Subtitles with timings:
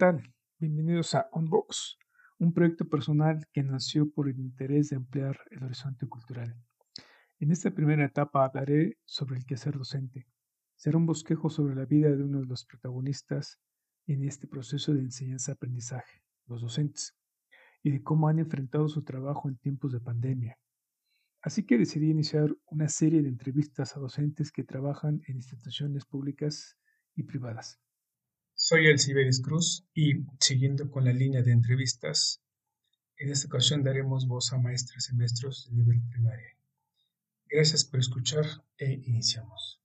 [0.00, 0.22] Tal?
[0.58, 1.98] Bienvenidos a Unbox,
[2.38, 6.56] un proyecto personal que nació por el interés de ampliar el horizonte cultural.
[7.38, 10.26] En esta primera etapa hablaré sobre el quehacer docente.
[10.74, 13.60] Será un bosquejo sobre la vida de uno de los protagonistas
[14.06, 17.14] en este proceso de enseñanza-aprendizaje, los docentes,
[17.82, 20.58] y de cómo han enfrentado su trabajo en tiempos de pandemia.
[21.42, 26.78] Así que decidí iniciar una serie de entrevistas a docentes que trabajan en instituciones públicas
[27.14, 27.78] y privadas.
[28.70, 32.40] Soy el Ciberis Cruz y, siguiendo con la línea de entrevistas,
[33.16, 36.56] en esta ocasión daremos voz a maestras y maestros de nivel primaria.
[37.46, 38.44] Gracias por escuchar
[38.78, 39.82] e iniciamos.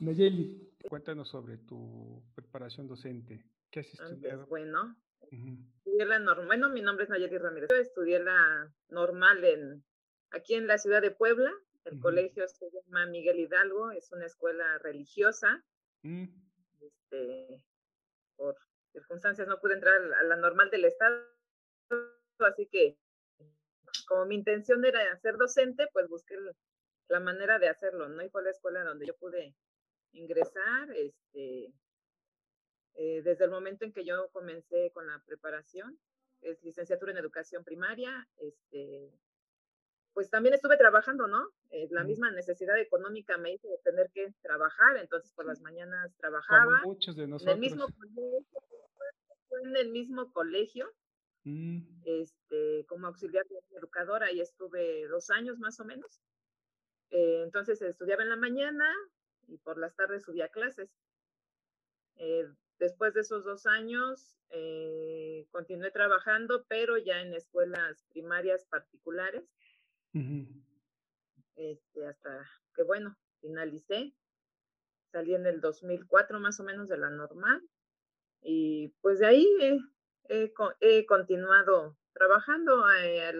[0.00, 3.44] Nayeli, cuéntanos sobre tu preparación docente.
[3.70, 4.44] ¿Qué has estudiado?
[4.48, 6.46] bueno, estudié la normal.
[6.48, 7.68] Bueno, mi nombre es Nayeli Ramírez.
[7.70, 9.84] Yo estudié la normal en,
[10.32, 11.52] aquí en la ciudad de Puebla.
[11.84, 15.64] El colegio se llama Miguel Hidalgo, es una escuela religiosa
[16.02, 16.24] Mm.
[16.80, 17.64] Este,
[18.36, 18.56] por
[18.92, 21.24] circunstancias no pude entrar a la normal del Estado,
[22.38, 22.96] así que
[24.06, 26.36] como mi intención era ser docente, pues busqué
[27.08, 28.22] la manera de hacerlo, ¿no?
[28.22, 29.54] Y fue la escuela donde yo pude
[30.12, 31.72] ingresar, este,
[32.94, 35.98] eh, desde el momento en que yo comencé con la preparación,
[36.40, 39.12] es licenciatura en educación primaria, este,
[40.18, 41.48] pues también estuve trabajando, ¿no?
[41.70, 46.82] Eh, la misma necesidad económica me hizo tener que trabajar, entonces por las mañanas trabajaba.
[46.82, 47.56] muchos de nosotros.
[47.56, 48.44] En el mismo colegio,
[49.62, 50.92] en el mismo colegio,
[51.44, 52.02] mm.
[52.04, 56.20] este, como auxiliar de educadora, y estuve dos años más o menos.
[57.10, 58.92] Eh, entonces estudiaba en la mañana
[59.46, 60.90] y por las tardes subía clases.
[62.16, 62.44] Eh,
[62.80, 64.34] después de esos dos años,
[65.52, 69.48] continué trabajando, pero ya en escuelas primarias particulares
[71.56, 74.14] este, hasta que, bueno, finalicé.
[75.12, 77.62] Salí en el 2004 más o menos de la normal.
[78.40, 79.46] Y pues de ahí
[80.28, 80.52] he,
[81.06, 82.84] continuado trabajando.
[83.02, 83.32] Eh,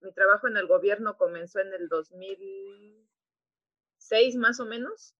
[0.00, 5.14] mi trabajo en el gobierno comenzó en el 2006 más o menos.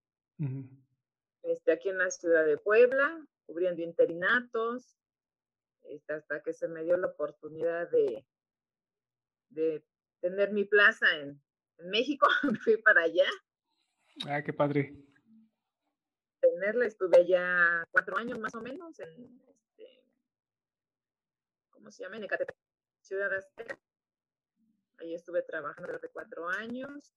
[1.42, 4.98] este, aquí en la ciudad de Puebla, cubriendo interinatos,
[5.82, 8.24] este, hasta que se me dio la oportunidad de,
[9.48, 9.84] de
[10.20, 11.40] tener mi plaza en,
[11.82, 13.26] México, me fui para allá.
[14.26, 14.94] Ah, qué padre.
[16.40, 20.04] Tenerla, estuve allá cuatro años más o menos en, este,
[21.70, 22.16] ¿cómo se llama?
[22.16, 22.56] En Ecatepec,
[23.00, 23.78] Ciudad Azteca.
[24.98, 27.14] Ahí estuve trabajando durante cuatro años.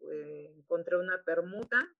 [0.00, 1.94] encontré una permuta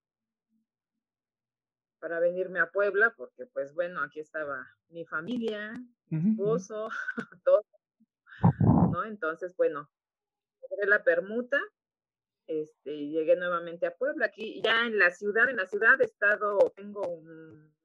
[1.99, 5.73] para venirme a Puebla, porque pues bueno, aquí estaba mi familia,
[6.09, 6.89] mi esposo,
[7.43, 7.63] todo,
[8.91, 9.03] ¿no?
[9.05, 9.89] Entonces, bueno,
[10.87, 11.59] la permuta,
[12.47, 14.27] este, llegué nuevamente a Puebla.
[14.27, 17.21] Aquí ya en la ciudad, en la ciudad he estado, tengo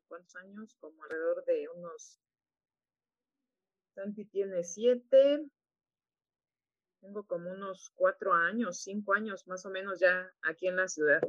[0.08, 0.76] ¿cuántos años?
[0.78, 2.20] Como alrededor de unos,
[3.94, 5.44] Santi tiene siete,
[7.00, 11.20] tengo como unos cuatro años, cinco años más o menos ya aquí en la ciudad.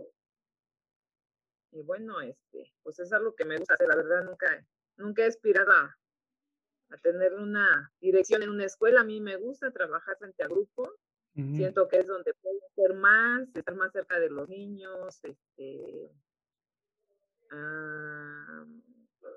[1.72, 5.25] Y bueno, este, pues es algo que me gusta hacer, la verdad nunca, nunca he
[5.25, 5.97] aspirado a,
[6.90, 9.02] a tener una dirección en una escuela.
[9.02, 10.47] A mí me gusta trabajar frente a
[11.33, 16.11] grupos Siento que es donde puedo hacer más, estar más cerca de los niños, este,
[17.51, 18.66] ah,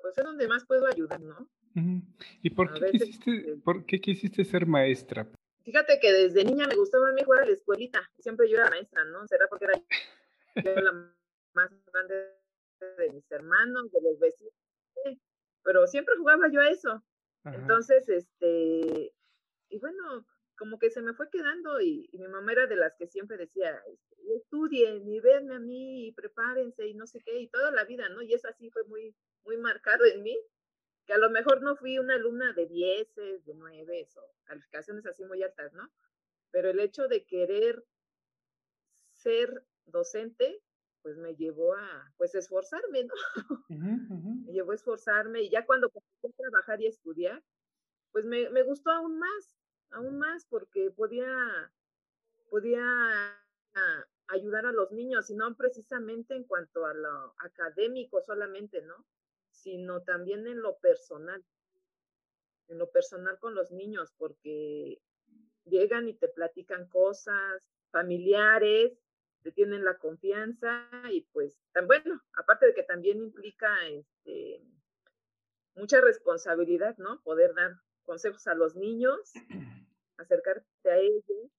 [0.03, 1.49] pues es donde más puedo ayudar, ¿no?
[2.43, 5.29] ¿Y por qué, quisiste, este por qué quisiste ser maestra?
[5.63, 8.71] Fíjate que desde niña me gustaba a mí jugar a la escuelita, siempre yo era
[8.71, 9.27] maestra, ¿no?
[9.27, 9.75] Será porque era
[10.65, 10.93] yo la
[11.55, 12.15] más grande
[12.99, 14.55] de mis hermanos, de los vecinos,
[15.63, 17.03] pero siempre jugaba yo a eso.
[17.45, 19.13] Entonces, este,
[20.77, 23.83] como que se me fue quedando y, mi mamá era de las que siempre decía,
[23.91, 27.85] este, estudien y venme a mí y prepárense y no sé qué, y toda la
[27.85, 28.21] vida, ¿no?
[28.21, 29.15] Y eso así fue muy,
[29.45, 30.39] muy marcado en mí,
[31.07, 35.25] que a lo mejor no fui una alumna de 10, de 9 o calificaciones así
[35.25, 35.91] muy altas, ¿no?
[36.51, 37.83] Pero el hecho de querer
[39.13, 40.63] ser docente,
[41.01, 43.15] pues me llevó a, pues, esforzarme, ¿no?
[44.47, 47.43] me llevó a esforzarme y ya cuando comencé a trabajar y estudiar,
[48.13, 49.56] pues me, me gustó aún más,
[49.91, 51.73] aún más porque podía,
[52.51, 52.83] podía
[54.29, 59.07] ayudar a los niños, y no precisamente en cuanto a lo académico solamente, ¿no?
[59.51, 61.45] Sino también en lo personal,
[62.69, 65.01] en lo personal con los niños, porque
[65.65, 68.99] llegan y te platican cosas familiares,
[69.43, 74.61] te tienen la confianza y pues, tan bueno, aparte de que también implica este,
[75.75, 77.23] mucha responsabilidad, ¿no?
[77.23, 79.33] Poder dar consejos a los niños,
[80.17, 81.51] acercarte a ellos.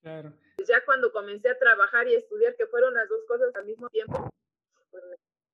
[0.00, 0.32] Claro.
[0.56, 3.88] Pues ya cuando comencé a trabajar y estudiar, que fueron las dos cosas al mismo
[3.90, 4.30] tiempo,
[4.90, 5.04] pues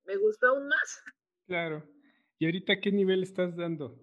[0.05, 1.03] me gustó aún más.
[1.45, 1.83] Claro.
[2.39, 3.99] ¿Y ahorita qué nivel estás dando?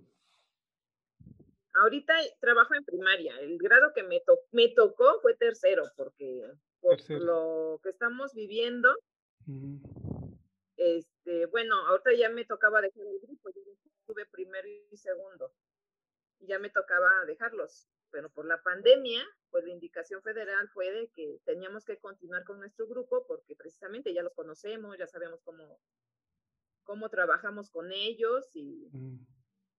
[1.74, 3.38] Ahorita trabajo en primaria.
[3.40, 4.22] El grado que me,
[4.52, 6.42] me tocó fue tercero, porque
[6.80, 8.94] por lo que estamos viviendo,
[10.76, 13.62] este, bueno, ahorita ya me tocaba dejar el grupo, yo
[14.06, 15.52] tuve primero y segundo,
[16.38, 21.10] y ya me tocaba dejarlos, pero por la pandemia, pues la indicación federal fue de
[21.10, 25.78] que teníamos que continuar con nuestro grupo porque precisamente ya los conocemos, ya sabemos cómo,
[26.84, 28.90] cómo trabajamos con ellos y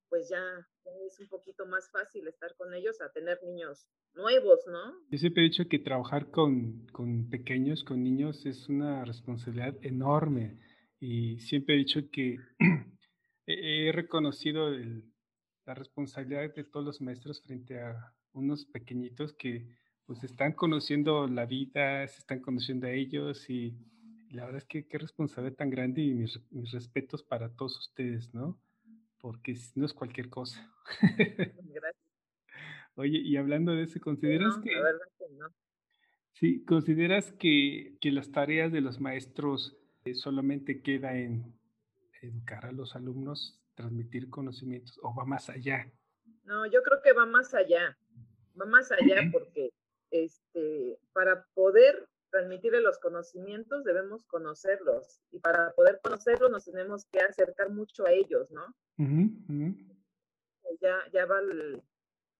[0.10, 0.68] pues ya
[1.06, 4.94] es un poquito más fácil estar con ellos a tener niños nuevos, ¿no?
[5.10, 10.60] Yo siempre he dicho que trabajar con, con pequeños, con niños, es una responsabilidad enorme
[11.00, 12.38] y siempre he dicho que
[13.46, 14.72] he reconocido
[15.68, 19.68] la responsabilidad de todos los maestros frente a unos pequeñitos que
[20.06, 23.78] pues están conociendo la vida, se están conociendo a ellos y,
[24.30, 28.34] la verdad es que qué responsabilidad tan grande y mis, mis respetos para todos ustedes,
[28.34, 28.60] ¿no?
[29.20, 30.72] porque no es cualquier cosa.
[31.18, 31.96] Gracias.
[32.96, 34.72] Oye, y hablando de eso, ¿consideras que...
[36.34, 39.76] Sí, ¿consideras que, que, las tareas de los maestros
[40.06, 41.56] eh, solamente queda en
[42.22, 45.90] educar a los alumnos, transmitir conocimientos o va más allá?
[46.44, 47.98] No, yo creo que va más allá,
[48.60, 49.72] va más allá porque
[50.12, 55.22] este, para poder transmitirle los conocimientos, debemos conocerlos.
[55.32, 58.66] Y para poder conocerlos nos tenemos que acercar mucho a ellos, ¿no?
[60.82, 61.40] Ya, ya va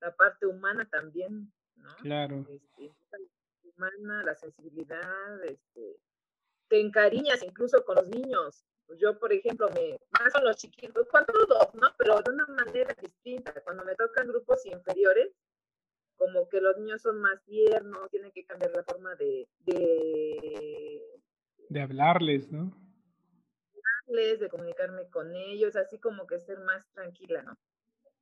[0.02, 1.96] la parte humana también, ¿no?
[1.98, 2.46] Claro.
[2.50, 6.00] Este, la humana, la sensibilidad, este,
[6.68, 8.66] te encariñas incluso con los niños.
[8.88, 11.88] Pues yo, por ejemplo, me más con los chiquitos, con todos, ¿no?
[11.98, 13.54] Pero de una manera distinta.
[13.64, 15.36] Cuando me tocan grupos inferiores,
[16.16, 19.48] como que los niños son más tiernos, tienen que cambiar la forma de...
[21.70, 22.72] De, hablarles, ¿no?
[24.08, 27.58] De comunicarme con ellos, así como que ser más tranquila, ¿no?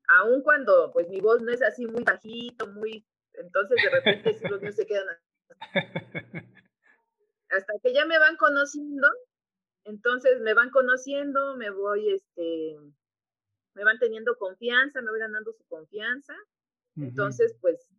[0.08, 3.06] Aun cuando, pues, mi voz no es así muy bajito, muy...
[3.34, 5.16] Entonces, de repente, si los niños se quedan...
[7.50, 9.08] Hasta que ya me van conociendo,
[9.86, 12.78] entonces me van conociendo, me voy, este,
[13.74, 16.36] me van teniendo confianza, me voy ganando su confianza
[17.04, 17.90] entonces, pues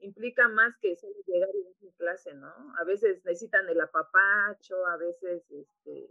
[0.00, 2.52] implica más que solo llegar y dar clase, ¿no?
[2.78, 6.08] A veces necesitan el apapacho, a veces este,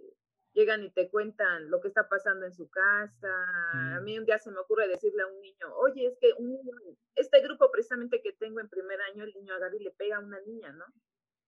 [0.54, 3.96] llegan y te cuentan lo que está pasando en su casa.
[3.96, 6.52] A mí un día se me ocurre decirle a un niño, oye, es que un
[6.52, 6.74] niño,
[7.16, 10.22] este grupo precisamente que tengo en primer año, el niño agarra y le pega a
[10.22, 10.86] una niña, ¿no?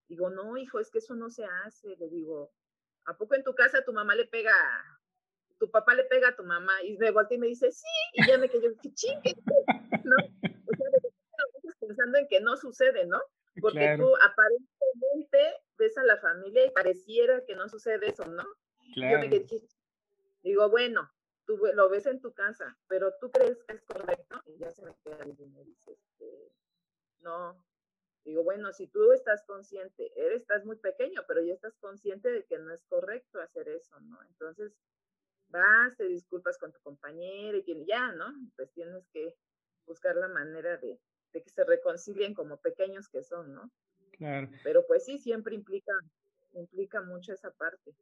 [0.08, 1.96] Digo, no, hijo, es que eso no se hace.
[1.98, 2.52] Le digo,
[3.06, 4.54] ¿a poco en tu casa tu mamá le pega,
[5.58, 6.74] tu papá le pega a tu mamá?
[6.84, 9.36] Y me voltea y me dice, sí, y ya me quedé, qué chingue,
[10.04, 10.16] ¿no?
[11.80, 13.20] pensando en que no sucede, ¿no?
[13.60, 18.44] Porque tú aparentemente ves a la familia y pareciera que no sucede eso, ¿no?
[18.96, 19.30] Yo me
[20.44, 21.12] digo, bueno,
[21.46, 24.86] tú lo ves en tu casa, pero tú crees que es correcto y ya se
[24.86, 26.54] me queda y me dice, este,
[27.22, 27.66] no.
[28.26, 32.46] Digo, bueno, si tú estás consciente, eres, estás muy pequeño, pero ya estás consciente de
[32.46, 34.22] que no es correcto hacer eso, ¿no?
[34.28, 34.74] Entonces,
[35.50, 38.28] vas, te disculpas con tu compañero y ya, ¿no?
[38.56, 39.36] Pues tienes que
[39.86, 41.00] buscar la manera de,
[41.34, 43.72] de que se reconcilien como pequeños que son, ¿no?
[44.12, 44.50] Claro.
[44.64, 45.94] Pero pues sí, siempre implica,
[46.54, 47.96] implica mucho esa parte.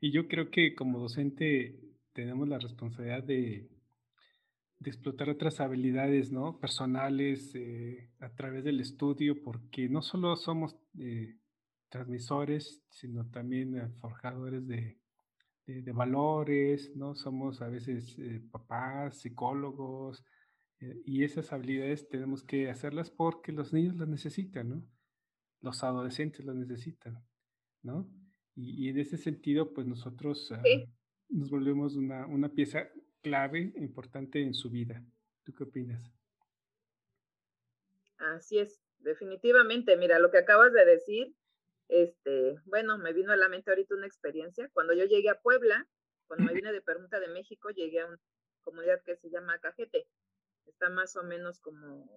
[0.00, 1.78] Y yo creo que como docente
[2.12, 3.68] tenemos la responsabilidad de,
[4.80, 6.58] de explotar otras habilidades, ¿no?
[6.58, 11.36] Personales eh, a través del estudio, porque no solo somos eh,
[11.88, 14.98] transmisores, sino también eh, forjadores de,
[15.66, 17.14] de, valores, ¿no?
[17.14, 18.16] Somos a veces
[18.50, 20.24] papás, psicólogos,
[20.80, 24.86] eh, y esas habilidades tenemos que hacerlas porque los niños las necesitan, ¿no?
[25.60, 27.22] Los adolescentes las necesitan,
[27.82, 28.08] ¿no?
[28.56, 30.62] Y, en ese sentido, pues nosotros ah,
[31.28, 32.88] nos volvemos una, una pieza
[33.22, 35.02] clave, importante en su vida.
[35.44, 36.12] ¿Tú qué opinas?
[38.18, 39.96] Así es, definitivamente.
[39.96, 41.34] Mira, lo que acabas de decir,
[41.88, 44.68] este, bueno, me vino a la mente ahorita una experiencia.
[44.72, 45.88] Cuando yo llegué a Puebla,
[46.26, 48.20] cuando me vine de Permuta de México, llegué a una
[48.62, 50.06] comunidad que se llama Cajete
[50.70, 52.08] está más o menos como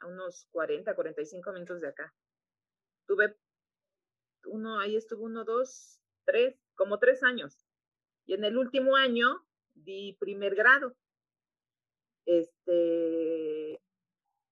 [0.00, 2.14] a unos 40, 45 minutos de acá.
[3.06, 3.36] Tuve
[4.44, 7.66] uno, ahí estuvo uno, dos, tres, como tres años.
[8.26, 10.96] Y en el último año di primer grado.
[12.24, 13.80] Este,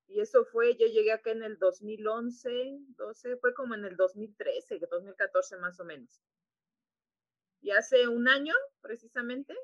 [0.09, 4.81] y eso fue, yo llegué acá en el 2011, 12, fue como en el 2013,
[4.91, 6.21] 2014 más o menos.
[7.61, 9.55] Y hace un año, precisamente,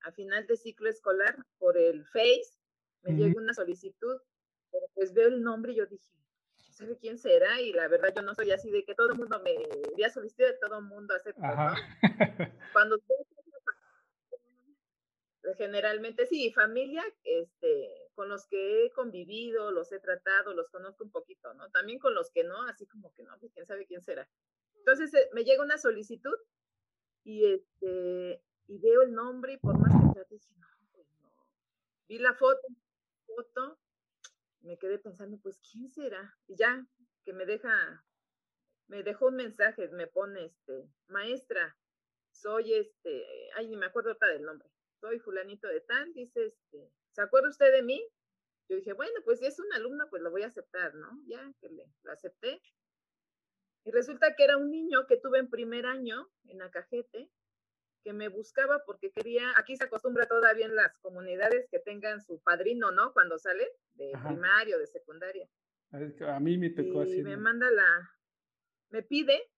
[0.00, 2.58] a final de ciclo escolar, por el Face,
[3.02, 4.20] me llegó una solicitud,
[4.70, 6.10] pero pues veo el nombre y yo dije,
[6.74, 7.60] ¿sabe quién será?
[7.60, 9.54] Y la verdad yo no soy así de que todo el mundo me
[9.88, 11.76] envía solicitud de todo el mundo acepta.
[12.72, 12.98] Cuando
[15.56, 21.10] generalmente sí, familia, este, con los que he convivido, los he tratado, los conozco un
[21.10, 21.70] poquito, ¿no?
[21.70, 24.28] También con los que no, así como que no, pues quién sabe quién será.
[24.76, 26.36] Entonces eh, me llega una solicitud
[27.24, 31.30] y este y veo el nombre y por más que trate, no, pues no.
[32.08, 32.66] Vi la foto,
[33.26, 33.78] foto,
[34.60, 36.36] me quedé pensando, pues quién será.
[36.46, 36.86] Y ya
[37.24, 38.04] que me deja,
[38.88, 41.76] me dejó un mensaje, me pone este, maestra,
[42.30, 44.68] soy este, ay, ni me acuerdo otra del nombre,
[45.04, 48.02] soy fulanito de tal, dice este, ¿se acuerda usted de mí?
[48.70, 51.20] Yo dije, bueno, pues si es un alumno, pues lo voy a aceptar, ¿no?
[51.26, 52.62] Ya que le, lo acepté.
[53.84, 57.30] Y resulta que era un niño que tuve en primer año en Acajete,
[58.02, 62.40] que me buscaba porque quería, aquí se acostumbra todavía en las comunidades que tengan su
[62.40, 63.12] padrino, ¿no?
[63.12, 65.46] Cuando sale de primario, de secundaria.
[65.90, 67.22] A mí me tocó y así.
[67.22, 68.10] Me manda la,
[68.88, 69.50] me pide,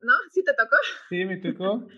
[0.00, 0.12] ¿no?
[0.30, 0.76] ¿Sí te tocó?
[1.08, 1.88] Sí, me tocó.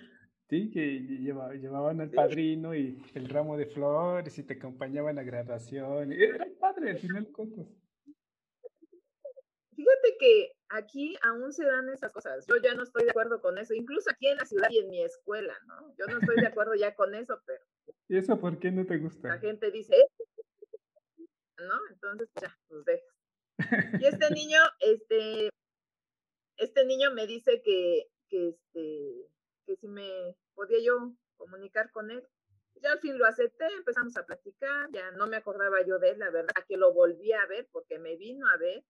[0.49, 6.13] Sí, que llevaban al padrino y el ramo de flores y te acompañaban a graduación.
[6.13, 7.67] Era padre al final cuentas.
[9.75, 12.47] Fíjate que aquí aún se dan esas cosas.
[12.47, 14.89] Yo ya no estoy de acuerdo con eso, incluso aquí en la ciudad y en
[14.89, 15.95] mi escuela, ¿no?
[15.99, 17.65] Yo no estoy de acuerdo ya con eso, pero.
[18.09, 19.29] ¿Y eso por qué no te gusta?
[19.29, 19.97] La gente dice,
[21.59, 21.75] ¿no?
[21.91, 24.01] Entonces, ya, pues dejas.
[24.01, 25.51] Y este niño, este,
[26.57, 29.29] este niño me dice que, que, este,
[29.67, 32.27] que si me podía yo comunicar con él.
[32.83, 36.19] Ya al fin lo acepté, empezamos a platicar, ya no me acordaba yo de él,
[36.19, 38.85] la verdad, que lo volví a ver porque me vino a ver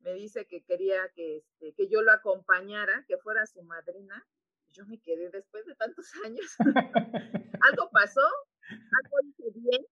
[0.00, 4.26] me dice que quería que, este, que yo lo acompañara, que fuera su madrina.
[4.70, 6.56] Yo me quedé después de tantos años.
[7.60, 8.26] algo pasó,
[8.70, 9.86] algo hice bien.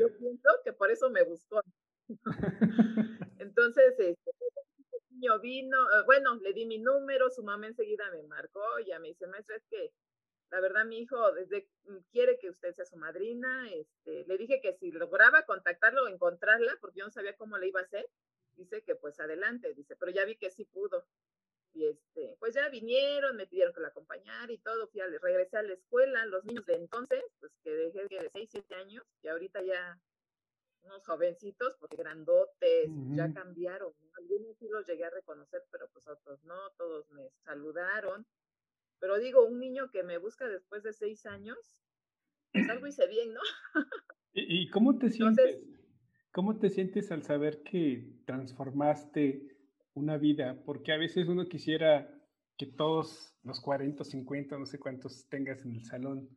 [0.00, 1.62] Yo pienso que por eso me buscó.
[3.38, 4.18] Entonces, este,
[5.18, 9.08] niño vino, eh, bueno, le di mi número, su mamá enseguida me marcó, ya me
[9.08, 9.92] dice, maestra, es que
[10.50, 14.60] la verdad mi hijo desde mm, quiere que usted sea su madrina, este, le dije
[14.60, 18.08] que si lograba contactarlo o encontrarla, porque yo no sabía cómo le iba a hacer,
[18.56, 21.04] dice que pues adelante, dice, pero ya vi que sí pudo.
[21.74, 25.58] Y este, pues ya vinieron, me pidieron que la acompañara y todo, fui a, regresé
[25.58, 29.28] a la escuela, los niños de entonces, pues que dejé de 6, 7 años, y
[29.28, 29.98] ahorita ya
[30.88, 33.92] unos jovencitos, porque grandotes, ya cambiaron.
[34.16, 38.26] Algunos sí los llegué a reconocer, pero pues otros no, todos me saludaron.
[38.98, 41.58] Pero digo, un niño que me busca después de seis años,
[42.52, 43.40] pues algo hice bien, ¿no?
[44.32, 45.60] ¿Y, cómo te sientes?
[46.32, 49.56] ¿Cómo te sientes al saber que transformaste
[49.94, 50.62] una vida?
[50.64, 52.14] Porque a veces uno quisiera
[52.56, 56.28] que todos los 40 o 50, no sé cuántos tengas en el salón,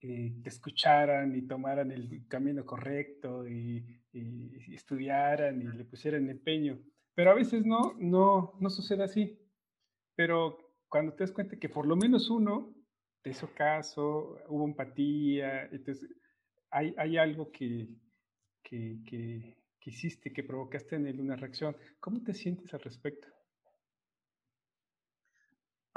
[0.00, 6.78] eh, te escucharan y tomaran el camino correcto y, estudiaran y le pusieran empeño.
[7.14, 9.38] Pero a veces no, no, no sucede así.
[10.14, 12.74] Pero cuando te das cuenta que por lo menos uno
[13.22, 16.08] te hizo caso, hubo empatía, entonces
[16.70, 17.88] hay, hay algo que,
[18.62, 21.76] que, que, hiciste, que provocaste en él una reacción.
[22.00, 23.28] ¿Cómo te sientes al respecto?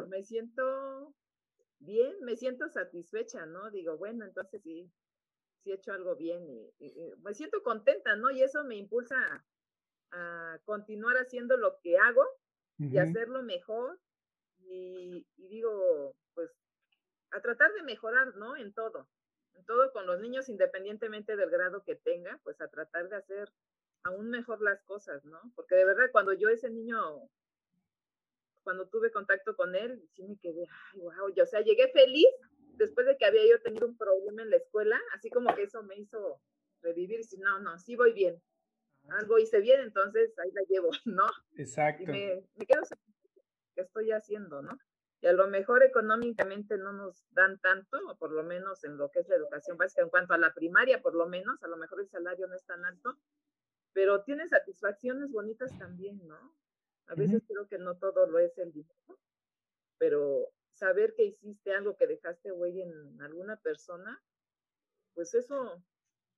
[0.07, 1.13] Me siento
[1.79, 3.71] bien, me siento satisfecha, ¿no?
[3.71, 4.91] Digo, bueno, entonces sí,
[5.63, 6.73] sí he hecho algo bien y,
[7.23, 8.31] me siento contenta, ¿no?
[8.31, 9.45] Y eso me impulsa
[10.11, 12.23] a, continuar haciendo lo que hago
[12.77, 13.99] y hacerlo mejor.
[14.61, 16.51] Y, y digo, pues,
[17.31, 18.55] a tratar de mejorar, ¿no?
[18.55, 19.07] En todo
[19.69, 23.53] todo con los niños, independientemente del grado que tenga, pues a tratar de hacer
[24.03, 25.39] aún mejor las cosas, ¿no?
[25.55, 27.29] Porque de verdad, cuando yo ese niño,
[28.63, 32.27] cuando tuve contacto con él, sí me quedé, ay, wow, yo, o sea, llegué feliz
[32.75, 35.83] después de que había yo tenido un problema en la escuela, así como que eso
[35.83, 36.41] me hizo
[36.81, 38.41] revivir y decir, no, no, sí voy bien.
[39.09, 41.25] Algo hice bien, entonces ahí la llevo, ¿no?
[41.55, 42.03] Exacto.
[42.03, 42.81] Y me, me quedo
[43.75, 44.77] que estoy haciendo, ¿no?
[45.21, 49.09] y a lo mejor económicamente no nos dan tanto, o por lo menos en lo
[49.09, 51.77] que es la educación básica, en cuanto a la primaria, por lo menos, a lo
[51.77, 53.17] mejor el salario no es tan alto,
[53.91, 56.55] pero tiene satisfacciones bonitas también, ¿no?
[57.09, 59.19] A veces creo que no todo lo es el dinero,
[59.97, 64.21] pero saber que hiciste algo que dejaste huella en alguna persona,
[65.15, 65.83] pues eso,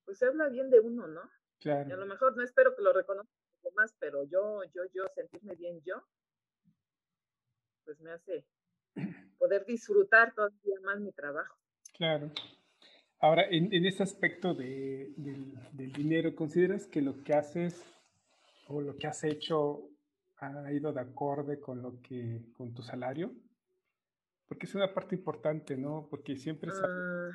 [0.06, 1.30] pues habla bien de uno, ¿no?
[1.60, 1.90] Claro.
[1.90, 5.56] Y a lo mejor no espero que lo reconozca demás, pero yo, yo, yo, sentirme
[5.56, 6.04] bien yo,
[7.84, 8.46] pues me hace
[9.38, 11.56] poder disfrutar todavía más mi trabajo.
[11.94, 12.32] Claro.
[13.20, 17.86] Ahora, en, en ese aspecto de, del, del, dinero, ¿consideras que lo que haces
[18.68, 19.91] o lo que has hecho
[20.42, 23.34] ha ido de acorde con lo que, con tu salario?
[24.48, 26.08] Porque es una parte importante, ¿no?
[26.10, 27.32] Porque siempre, uh,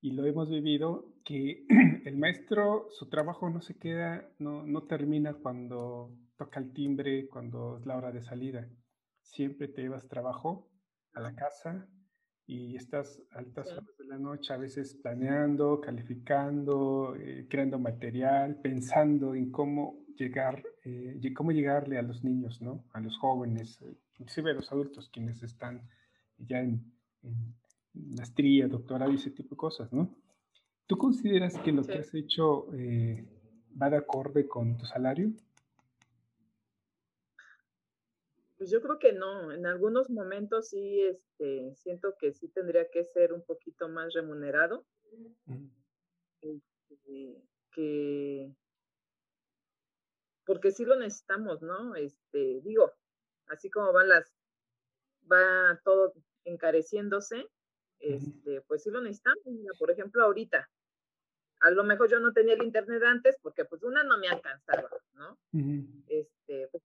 [0.00, 1.66] y lo hemos vivido, que
[2.04, 7.78] el maestro, su trabajo no se queda, no, no termina cuando toca el timbre, cuando
[7.78, 8.68] es la hora de salida.
[9.22, 10.70] Siempre te llevas trabajo
[11.14, 11.88] a la casa
[12.46, 13.74] y estás altas sí.
[13.74, 20.62] horas de la noche, a veces planeando, calificando, eh, creando material, pensando en cómo llegar,
[20.84, 22.84] eh, cómo llegarle a los niños, ¿no?
[22.92, 25.88] A los jóvenes, eh, inclusive a los adultos quienes están
[26.38, 27.54] ya en, en,
[27.92, 30.14] maestría, doctorado y ese tipo de cosas, ¿no?
[30.86, 31.92] ¿Tú consideras que lo sí.
[31.92, 33.24] que has hecho eh,
[33.80, 35.32] va de acorde con tu salario?
[38.56, 39.52] Pues yo creo que no.
[39.52, 44.84] En algunos momentos sí, este, siento que sí tendría que ser un poquito más remunerado.
[45.46, 45.66] Mm.
[46.42, 48.54] Este, que
[50.50, 51.94] porque sí lo necesitamos, ¿no?
[51.94, 52.92] Este, digo,
[53.46, 54.34] así como van las,
[55.30, 57.48] va todo encareciéndose,
[58.00, 59.46] este, pues sí lo necesitamos.
[59.46, 60.68] Mira, por ejemplo, ahorita,
[61.60, 64.90] a lo mejor yo no tenía el internet antes porque pues una no me alcanzaba,
[65.12, 65.38] ¿no?
[65.52, 66.04] Uh -huh.
[66.08, 66.82] Este, pues,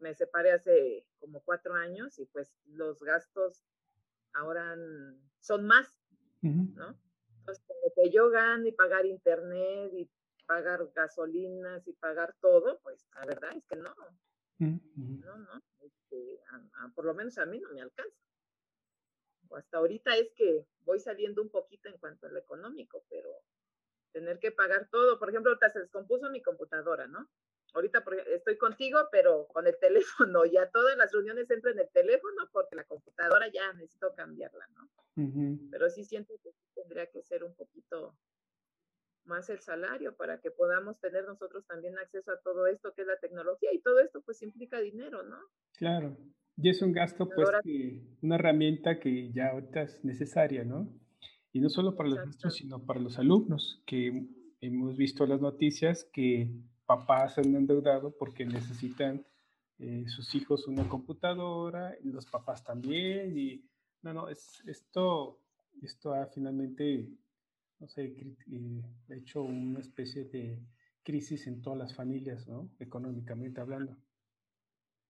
[0.00, 3.62] me separé hace como cuatro años y pues los gastos
[4.32, 4.76] ahora
[5.38, 5.86] son más,
[6.42, 6.74] uh -huh.
[6.74, 6.98] ¿no?
[7.38, 10.10] Entonces, como que yo gano y pagar internet y
[10.48, 13.94] pagar gasolinas y pagar todo, pues la verdad es que no.
[14.58, 14.80] -huh.
[15.24, 18.16] No, no, este, a, a, por lo menos a mí no me alcanza.
[19.50, 23.30] O hasta ahorita es que voy saliendo un poquito en cuanto a lo económico, pero
[24.12, 27.28] tener que pagar todo, por ejemplo, ahorita se descompuso mi computadora, ¿no?
[27.74, 29.76] ahorita estoy contigo, pero con el
[30.26, 34.66] teléfono, ya todas las reuniones entro en el teléfono porque la computadora ya necesito cambiarla,
[34.68, 34.90] ¿no?
[35.16, 35.68] Uh -huh.
[35.70, 38.16] Pero sí siento que tendría que ser un poquito
[39.28, 43.06] más el salario para que podamos tener nosotros también acceso a todo esto que es
[43.06, 45.38] la tecnología y todo esto pues implica dinero, ¿no?
[45.76, 46.16] Claro,
[46.56, 50.88] y es un gasto pues Ahora, que, una herramienta que ya ahorita es necesaria, ¿no?
[51.52, 54.26] Y no solo para los maestros, sino para los alumnos, que
[54.60, 56.50] hemos visto las noticias que
[56.84, 59.24] papás se han endeudado porque necesitan
[59.78, 63.64] eh, sus hijos una computadora, y los papás también, y
[64.02, 65.38] no, no, es, esto,
[65.82, 67.08] esto ha finalmente,
[67.80, 70.60] no sé, eh, hecho una especie de
[71.02, 72.70] crisis en todas las familias, ¿no?
[72.78, 73.96] Económicamente hablando.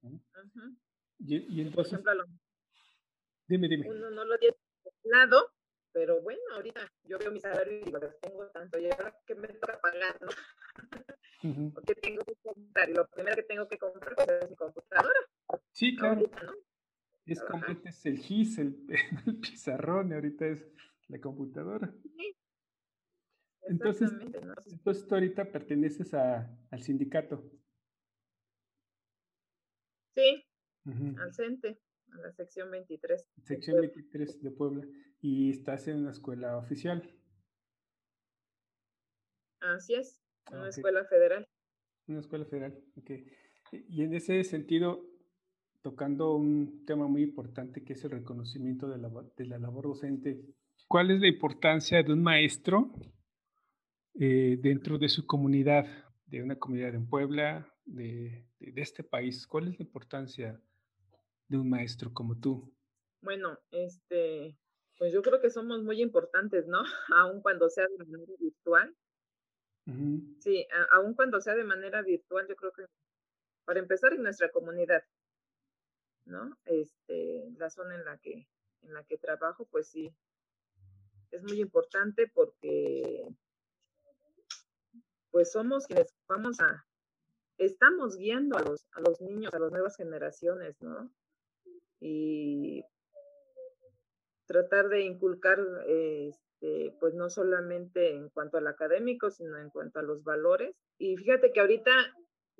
[0.02, 0.11] ¿no?
[0.11, 0.76] Uh -huh.
[1.18, 1.98] y, y, entonces...
[1.98, 2.24] Por ejemplo,
[3.48, 3.90] dime, dime.
[3.90, 4.57] Uno no lo tiene
[5.04, 5.52] lado,
[5.92, 9.48] pero bueno, ahorita yo veo mi salario y digo, tengo tanto, y ahora que me
[9.48, 10.28] toca pagar, ¿no?
[10.28, 11.72] Uh -huh.
[11.74, 15.20] Porque tengo que comprar, y lo primero que tengo que comprar pues, es mi computadora.
[15.72, 16.20] Sí, claro.
[16.20, 16.52] Ahorita, ¿no?
[17.26, 18.87] Es como este es el GIS, el,
[19.26, 20.72] el, pizarrón, y ahorita es
[21.09, 21.92] la computadora.
[22.16, 22.37] Sí.
[23.68, 24.54] Entonces, ¿no?
[24.70, 27.42] entonces tú ahorita perteneces a, al sindicato.
[30.14, 30.44] Sí,
[30.87, 31.20] uh -huh.
[31.20, 31.78] al CENTE,
[32.12, 33.26] a la sección 23.
[33.44, 34.87] Sección 23 de Puebla.
[35.20, 37.02] Y estás en una escuela oficial.
[39.61, 40.20] Así es.
[40.50, 40.70] Una okay.
[40.70, 41.48] escuela federal.
[42.07, 43.11] Una escuela federal, ok.
[43.72, 45.04] Y en ese sentido,
[45.83, 50.40] tocando un tema muy importante que es el reconocimiento de la, de la labor docente,
[50.87, 52.92] ¿cuál es la importancia de un maestro
[54.14, 55.86] eh, dentro de su comunidad,
[56.26, 59.46] de una comunidad en Puebla, de, de, de, este país?
[59.46, 60.60] ¿Cuál es la importancia
[61.48, 62.74] de un maestro como tú?
[63.20, 64.56] Bueno, este,
[64.98, 66.82] pues yo creo que somos muy importantes, ¿no?
[67.16, 68.96] Aun cuando sea de manera virtual,
[70.40, 72.84] Sí, a, aun cuando sea de manera virtual, yo creo que
[73.64, 75.02] para empezar en nuestra comunidad,
[76.26, 76.58] ¿no?
[76.66, 78.46] Este, la zona en la que
[78.82, 80.14] en la que trabajo, pues sí,
[81.30, 83.26] es muy importante porque
[85.30, 86.84] pues somos quienes vamos a,
[87.58, 91.10] estamos guiando a los, a los niños, a las nuevas generaciones, ¿no?
[92.00, 92.84] Y
[94.46, 100.02] tratar de inculcar este, pues no solamente en cuanto al académico, sino en cuanto a
[100.02, 100.74] los valores.
[100.98, 101.92] Y fíjate que ahorita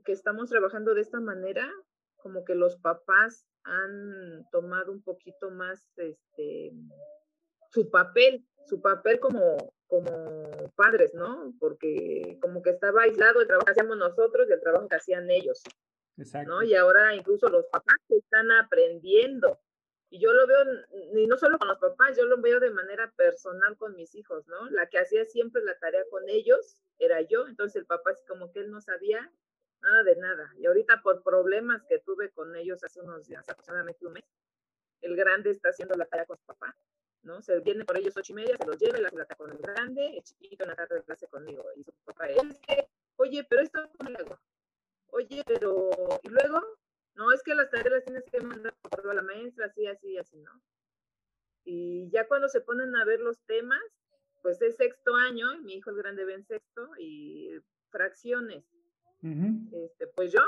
[0.05, 1.71] que estamos trabajando de esta manera,
[2.17, 6.73] como que los papás han tomado un poquito más este
[7.71, 11.55] su papel, su papel como, como padres, ¿no?
[11.59, 15.31] Porque como que estaba aislado el trabajo que hacíamos nosotros y el trabajo que hacían
[15.31, 15.63] ellos.
[16.17, 16.51] Exacto.
[16.51, 16.63] ¿no?
[16.63, 19.61] Y ahora incluso los papás están aprendiendo
[20.11, 20.65] y yo lo veo,
[21.15, 24.47] y no solo con los papás, yo lo veo de manera personal con mis hijos,
[24.47, 24.71] ¿no?
[24.71, 28.51] La que hacía siempre la tarea con ellos era yo, entonces el papá así como
[28.51, 29.31] que él no sabía
[29.83, 30.51] nada de nada.
[30.57, 34.25] Y ahorita por problemas que tuve con ellos hace unos días, aproximadamente un mes,
[35.03, 36.75] el grande está haciendo la tarea con su papá,
[37.23, 37.43] ¿no?
[37.43, 39.59] Se viene por ellos ocho y media, se los lleva y la plata con el
[39.59, 41.65] grande, el chiquito en la tarde de clase conmigo.
[41.77, 44.41] Y su papá es que, oye, pero esto no lo hago.
[45.11, 45.91] Oye, pero,
[46.23, 46.63] y luego,
[47.15, 50.39] no, es que las tareas las tienes que mandar por la maestra, así, así, así,
[50.39, 50.63] ¿no?
[51.65, 53.83] Y ya cuando se ponen a ver los temas,
[54.43, 58.65] pues es sexto año, mi hijo el grande ve en sexto, y fracciones.
[59.23, 60.41] este, pues yo,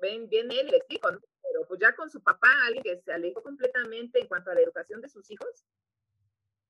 [0.00, 1.20] ven, viene él, le explico, ¿no?
[1.48, 4.60] pero pues ya con su papá, alguien que se alejó completamente en cuanto a la
[4.60, 5.64] educación de sus hijos,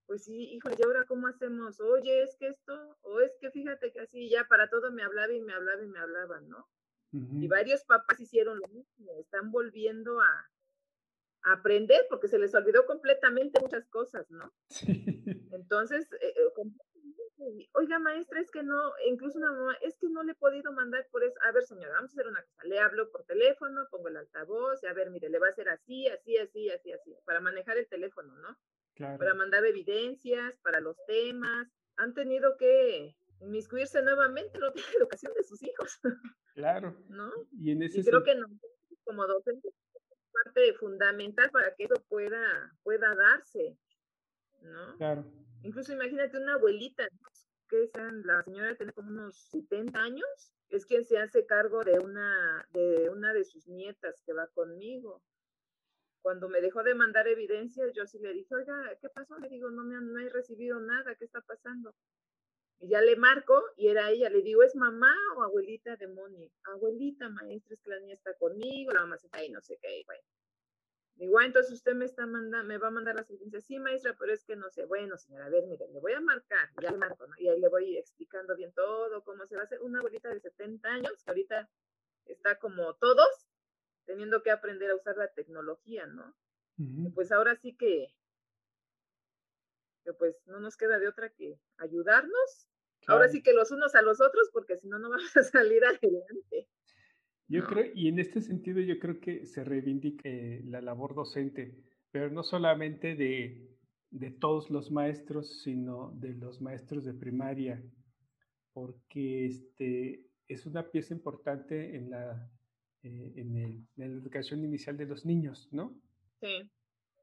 [0.08, 1.78] pues sí, híjole, ¿y ahora cómo hacemos?
[1.80, 5.32] Oye, es que esto, o es que fíjate que así ya para todo me hablaba
[5.34, 6.66] y me hablaba y me hablaban, ¿no?
[7.12, 10.50] Y varios papás hicieron lo mismo, están volviendo a,
[11.42, 14.52] aprender porque se les olvidó completamente muchas cosas, ¿no?
[15.52, 20.32] Entonces, eh, eh, oiga maestra, es que no, incluso una mamá, es que no le
[20.32, 21.38] he podido mandar por eso.
[21.44, 22.64] A ver, señora, vamos a hacer una cosa.
[22.64, 25.68] Le hablo por teléfono, pongo el altavoz, y a ver, mire, le va a hacer
[25.68, 28.58] así, así, así, así, así, para manejar el teléfono, ¿no?
[28.98, 31.68] Para mandar evidencias, para los temas.
[31.96, 36.00] Han tenido que inmiscuirse nuevamente en la educación de sus hijos.
[36.54, 36.96] Claro.
[37.08, 37.30] ¿No?
[37.52, 38.46] Y, en ese creo que no,
[39.04, 39.72] como docentes
[40.32, 43.76] parte fundamental para que eso pueda, pueda darse,
[44.62, 44.96] ¿no?
[44.96, 45.24] Claro.
[45.62, 47.08] Incluso imagínate una abuelita,
[47.68, 47.90] que
[48.24, 53.10] la señora tiene como unos 70 años, es quien se hace cargo de una, de
[53.10, 55.22] una de sus nietas que va conmigo.
[56.22, 59.38] Cuando me dejó de mandar evidencias, yo sí le dije, oiga, ¿qué pasó?
[59.38, 61.94] Le digo, no me no he recibido nada, ¿qué está pasando?
[62.80, 66.50] Y ya le marco y era ella, le digo, ¿es mamá o abuelita de Moni?
[66.64, 70.02] Abuelita, maestra, es que la niña está conmigo, la mamá está ahí, no sé qué,
[70.06, 70.22] bueno.
[71.18, 73.60] Digo, ah, entonces usted me está mandando, me va a mandar la sentencia.
[73.60, 74.84] Sí, maestra, pero es que no sé.
[74.84, 77.34] Bueno, señora, a ver, mire, le voy a marcar, ya le marco, ¿no?
[77.38, 79.82] Y ahí le voy explicando bien todo, cómo se va a hacer.
[79.82, 81.68] Una abuelita de 70 años, que ahorita
[82.24, 83.47] está como todos,
[84.08, 86.34] teniendo que aprender a usar la tecnología, ¿no?
[87.14, 88.06] Pues ahora sí que,
[90.02, 92.68] que, pues no nos queda de otra que ayudarnos.
[93.06, 95.84] Ahora sí que los unos a los otros, porque si no, no vamos a salir
[95.84, 96.68] adelante.
[97.48, 101.76] Yo creo, y en este sentido yo creo que se reivindica eh, la labor docente,
[102.10, 103.68] pero no solamente de,
[104.10, 107.82] de, todos los maestros, sino de los maestros de primaria,
[108.72, 112.50] porque este, es una pieza importante en la,
[113.08, 115.94] eh, en, el, en, la educación inicial de los niños, ¿no?
[116.40, 116.70] Sí.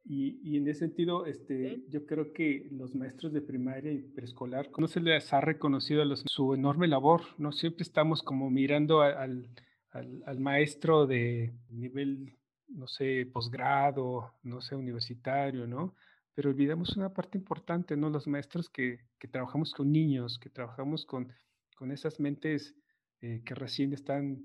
[0.08, 4.70] Y, y en ese sentido, este, yo creo que los maestros de primaria y preescolar,
[4.78, 7.52] no se les ha reconocido a los, su enorme labor, ¿no?
[7.52, 9.50] Siempre estamos como mirando al
[9.96, 15.96] al, maestro de nivel, no sé, posgrado, no sé, universitario, ¿no?
[16.34, 18.10] Pero olvidamos una parte importante, ¿no?
[18.10, 21.32] Los maestros que, que trabajamos con niños, que trabajamos con,
[21.78, 22.76] con esas mentes
[23.22, 24.44] eh, que recién están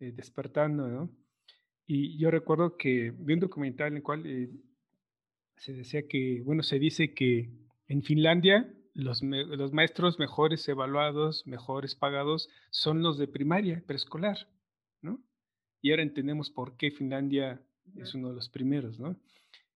[0.00, 1.10] eh, despertando, ¿no?
[1.86, 4.50] Y yo recuerdo que vi un documental en el cual eh,
[5.56, 7.50] se decía que, bueno, se dice que
[7.86, 14.36] en Finlandia los, los maestros mejores evaluados, mejores pagados, son los de primaria, preescolar.
[15.00, 15.22] ¿no?
[15.80, 17.62] Y ahora entendemos por qué Finlandia
[17.96, 19.18] es uno de los primeros, ¿no?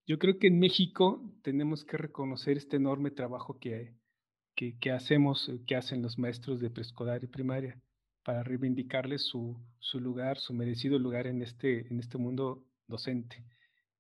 [0.07, 3.95] Yo creo que en México tenemos que reconocer este enorme trabajo que,
[4.55, 7.81] que, hacemos, eh, que hacen los maestros de preescolar y primaria
[8.25, 13.45] para reivindicarles su, su, lugar, su merecido lugar en este, en este mundo docente.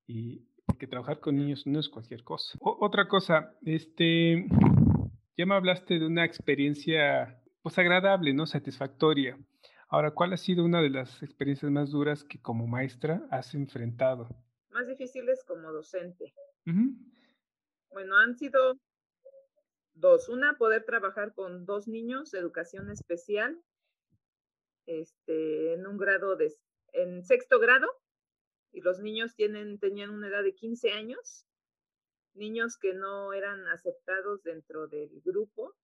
[0.07, 2.57] Y porque trabajar con niños no es cualquier cosa.
[2.61, 4.47] otra cosa, este,
[5.37, 8.47] ya me hablaste de una experiencia pues agradable, ¿no?
[8.47, 9.39] Satisfactoria.
[9.89, 14.29] Ahora, ¿cuál ha sido una de las experiencias más duras que como maestra has enfrentado?
[14.71, 16.33] Más difíciles como docente.
[17.91, 18.79] Bueno, han sido
[19.95, 20.29] dos.
[20.29, 23.61] Una, poder trabajar con dos niños de educación especial
[24.87, 26.55] este, en un grado de,
[26.93, 27.89] en sexto grado,
[28.73, 31.47] y los niños tienen, tenían una edad de 15 años,
[32.35, 35.77] niños que no eran aceptados dentro del grupo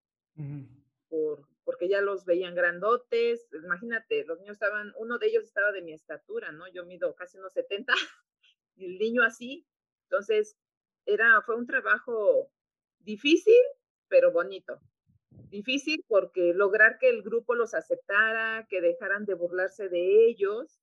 [1.09, 5.83] por, porque ya los veían grandotes, imagínate, los niños estaban, uno de ellos estaba de
[5.83, 6.69] mi estatura, ¿no?
[6.69, 7.93] Yo mido casi unos 70
[8.77, 9.67] y el niño así,
[10.05, 10.57] entonces
[11.05, 12.51] era, fue un trabajo
[13.01, 13.61] difícil,
[14.09, 14.81] pero bonito.
[15.31, 20.81] Difícil porque lograr que el grupo los aceptara, que dejaran de burlarse de ellos,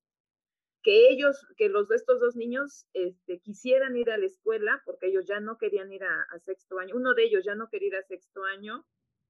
[0.82, 5.08] que ellos, que los de estos dos niños este, quisieran ir a la escuela, porque
[5.08, 7.88] ellos ya no querían ir a, a sexto año, uno de ellos ya no quería
[7.90, 8.86] ir a sexto año,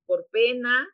[0.06, 0.88] por pena,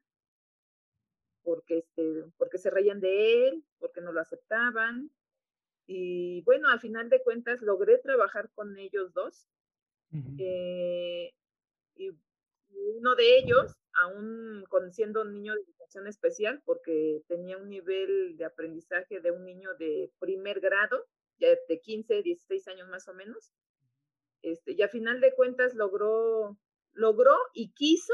[1.43, 5.11] porque, este, porque se reían de él, porque no lo aceptaban.
[5.87, 9.47] Y bueno, al final de cuentas logré trabajar con ellos dos.
[10.37, 11.33] Eh,
[11.95, 12.11] y
[12.97, 18.45] uno de ellos, aún siendo un niño de educación especial porque tenía un nivel de
[18.45, 23.51] aprendizaje de un niño de primer grado, ya de 15, 16 años más o menos.
[24.41, 26.57] Este, y a final de cuentas logró,
[26.93, 28.13] logró y quiso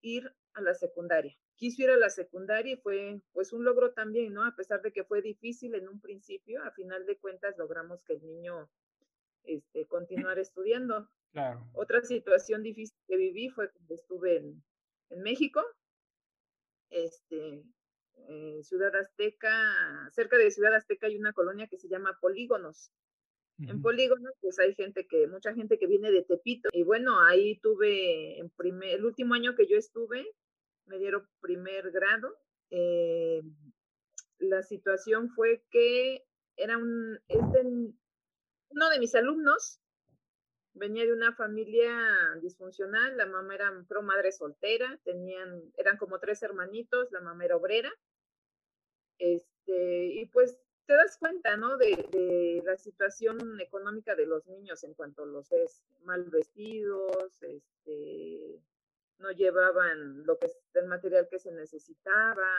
[0.00, 1.36] ir a la secundaria.
[1.56, 4.44] Quiso ir a la secundaria y fue pues un logro también, ¿no?
[4.44, 8.14] A pesar de que fue difícil en un principio, a final de cuentas logramos que
[8.14, 8.68] el niño
[9.44, 11.08] este, continuar estudiando.
[11.32, 11.66] Claro.
[11.72, 14.62] Otra situación difícil que viví fue cuando estuve en,
[15.10, 15.64] en México,
[16.90, 17.64] este,
[18.28, 19.50] en Ciudad Azteca,
[20.12, 22.92] cerca de Ciudad Azteca hay una colonia que se llama Polígonos.
[23.58, 26.68] En Polígonos, pues hay gente que, mucha gente que viene de Tepito.
[26.72, 30.26] Y bueno, ahí tuve, en primer, el último año que yo estuve,
[30.86, 32.36] me dieron primer grado.
[32.70, 33.40] Eh,
[34.38, 36.24] la situación fue que
[36.56, 37.62] era un, este,
[38.70, 39.78] uno de mis alumnos
[40.74, 41.94] venía de una familia
[42.40, 47.56] disfuncional, la mamá era pro madre soltera, tenían, eran como tres hermanitos, la mamá era
[47.56, 47.92] obrera,
[49.18, 51.76] este, y pues te das cuenta, ¿no?
[51.76, 58.60] De, la situación económica de los niños en cuanto los ves mal vestidos, este,
[59.18, 62.50] no llevaban lo que es el material que se necesitaba.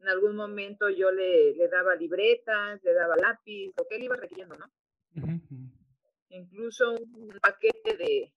[0.00, 4.16] En algún momento yo le, le daba libretas, le daba lápiz, lo que él iba
[4.16, 4.70] requiriendo, ¿no?
[6.34, 8.32] Incluso un paquete de,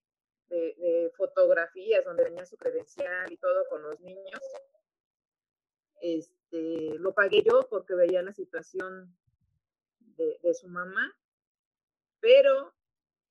[0.49, 4.39] de, fotografías donde venía su credencial y todo con los niños.
[6.01, 9.17] Este, lo pagué yo porque veía la situación
[9.99, 11.11] de, de su mamá,
[12.19, 12.73] pero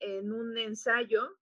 [0.01, 1.39] en un ensayo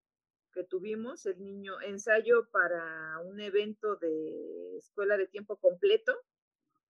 [0.52, 6.14] que tuvimos, el niño, ensayo para un evento de escuela de tiempo completo,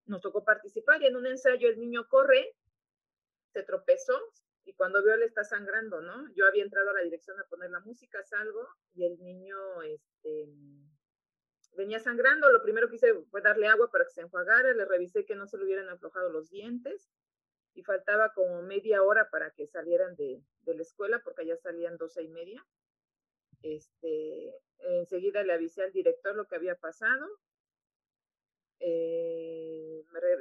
[0.06, 2.54] nos tocó participar y en un ensayo el niño corre,
[3.52, 4.20] se tropezó,
[4.64, 6.32] y cuando veo le está sangrando, ¿no?
[6.34, 10.48] Yo había entrado a la dirección a poner la música, salgo y el niño este,
[11.76, 12.50] venía sangrando.
[12.50, 15.46] Lo primero que hice fue darle agua para que se enjuagara, le revisé que no
[15.46, 17.10] se le hubieran aflojado los dientes
[17.74, 21.96] y faltaba como media hora para que salieran de, de la escuela porque ya salían
[21.96, 22.64] doce y media.
[23.62, 27.26] Este, enseguida le avisé al director lo que había pasado
[28.80, 29.83] eh,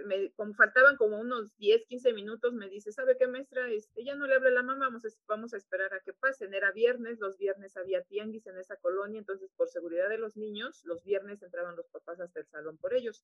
[0.06, 3.70] me, como faltaban como unos 10, 15 minutos, me dice, ¿sabe qué, maestra?
[3.70, 6.14] Este, ya no le hable a la mamá, vamos a, vamos a esperar a que
[6.14, 6.54] pasen.
[6.54, 10.84] Era viernes, los viernes había tianguis en esa colonia, entonces por seguridad de los niños,
[10.86, 13.24] los viernes entraban los papás hasta el salón por ellos.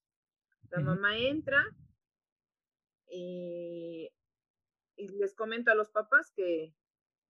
[0.70, 1.66] La mamá entra
[3.08, 4.12] y,
[4.96, 6.74] y les comento a los papás que,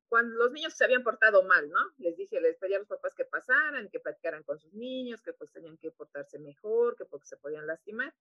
[0.10, 1.80] cuando los niños se habían portado mal, ¿no?
[2.00, 5.34] Les dije, les pedí a los papás que pasaran, que platicaran con sus niños, que
[5.34, 8.14] pues tenían que portarse mejor, que porque se podían lastimar.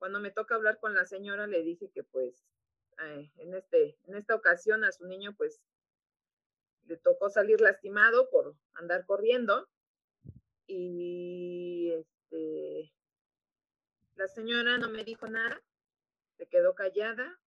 [0.00, 2.42] Cuando me toca hablar con la señora, le dije que pues
[3.36, 5.60] en, este, en esta ocasión a su niño pues
[6.86, 9.68] le tocó salir lastimado por andar corriendo
[10.66, 12.90] y este,
[14.16, 15.62] la señora no me dijo nada,
[16.38, 17.38] se quedó callada,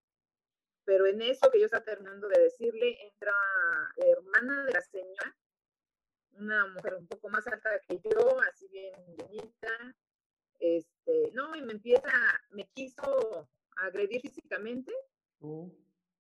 [0.86, 3.34] pero en eso que yo estaba terminando de decirle, entra
[3.96, 5.36] la hermana de la señora,
[6.34, 9.96] una mujer un poco más alta que yo, así bien bonita,
[10.64, 12.10] este, no, y me empieza,
[12.52, 14.94] me quiso agredir físicamente.
[15.42, 15.70] Oh.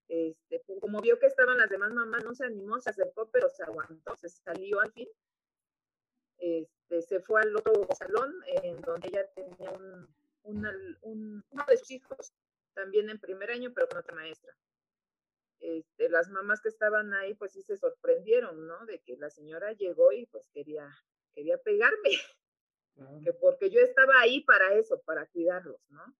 [0.09, 3.49] Este, pues, como vio que estaban las demás mamás, no se animó, se acercó, pero
[3.49, 5.07] se aguantó, se salió al fin.
[6.39, 9.71] Este, se fue al otro salón, en donde ella tenía
[10.43, 12.33] un, uno de sus hijos
[12.73, 14.53] también en primer año, pero con otra maestra.
[15.61, 18.85] Este, las mamás que estaban ahí, pues sí se sorprendieron, ¿no?
[18.87, 20.93] De que la señora llegó y pues quería,
[21.33, 22.09] quería pegarme,
[23.23, 26.15] que porque yo estaba ahí para eso, para cuidarlos, ¿no?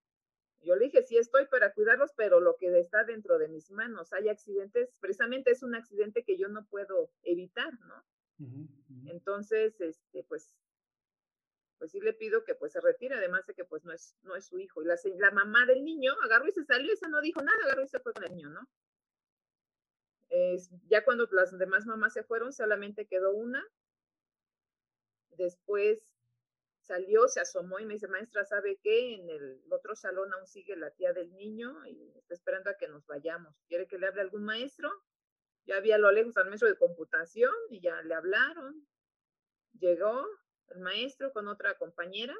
[0.61, 4.13] Yo le dije, sí estoy para cuidarlos, pero lo que está dentro de mis manos,
[4.13, 8.03] hay accidentes, precisamente es un accidente que yo no puedo evitar, ¿no?
[9.05, 10.55] Entonces, este, pues
[11.77, 14.37] pues sí le pido que pues se retire, además de que pues no es, no
[14.37, 14.81] es su hijo.
[14.81, 17.83] Y la, la mamá del niño agarró y se salió, esa no dijo nada, agarró
[17.83, 18.65] y se fue con el niño, ¿no?
[20.87, 23.63] ya cuando las demás mamás se fueron, solamente quedó una.
[25.37, 26.01] Después
[26.83, 29.15] salió, se asomó y me dice, maestra, ¿sabe qué?
[29.15, 32.87] En el otro salón aún sigue la tía del niño y está esperando a que
[32.87, 33.55] nos vayamos.
[33.67, 34.91] ¿Quiere que le hable a algún maestro?
[35.65, 38.85] Ya había a lo lejos al maestro de computación y ya le hablaron.
[39.79, 40.27] Llegó,
[40.69, 42.35] el maestro con otra compañera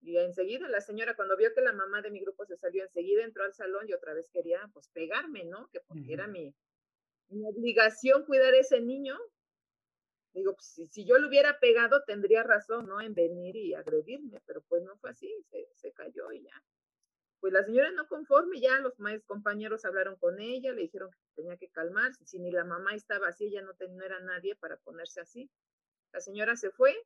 [0.00, 3.24] y enseguida la señora cuando vio que la mamá de mi grupo se salió enseguida
[3.24, 5.68] entró al salón y otra vez quería pues pegarme, ¿no?
[5.72, 6.54] Que porque era mi,
[7.28, 9.18] mi, obligación cuidar a ese niño.
[10.38, 13.00] Digo, pues si, yo le hubiera pegado tendría razón, ¿no?
[13.00, 16.62] En venir y agredirme, pero pues no fue así, se, se cayó y ya.
[17.40, 21.18] Pues la señora no conforme, ya los maestros compañeros hablaron con ella, le dijeron que
[21.34, 24.76] tenía que calmarse, si ni la mamá estaba así, ella no, no era nadie para
[24.76, 25.50] ponerse así.
[26.12, 26.96] La señora se fue,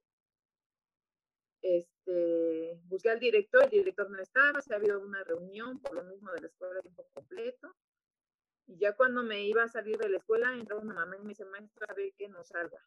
[1.62, 6.04] este, busqué al director, el director no estaba, se ha habido una reunión por lo
[6.04, 7.74] mismo de la escuela de tiempo completo.
[8.66, 11.28] Y ya cuando me iba a salir de la escuela, entró una mamá y me
[11.30, 12.84] dice, maestra, sabe que no salga.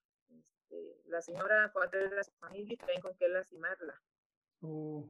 [0.66, 4.02] Este, la señora fue a traer a su familia y traen con qué lastimarla.
[4.62, 5.08] Oh.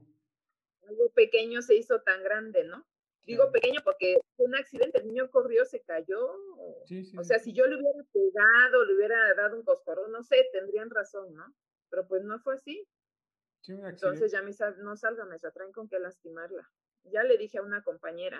[0.87, 2.85] Algo pequeño se hizo tan grande, ¿no?
[3.23, 6.19] Digo pequeño porque fue un accidente, el niño corrió, se cayó.
[7.17, 10.91] o sea, si yo le hubiera pegado, le hubiera dado un coscorrón, no sé, tendrían
[10.91, 11.55] razón, ¿no?
[11.89, 12.87] Pero pues no fue así.
[13.67, 16.69] Entonces ya me no salga, me traen con qué lastimarla.
[17.05, 18.39] Ya le dije a una compañera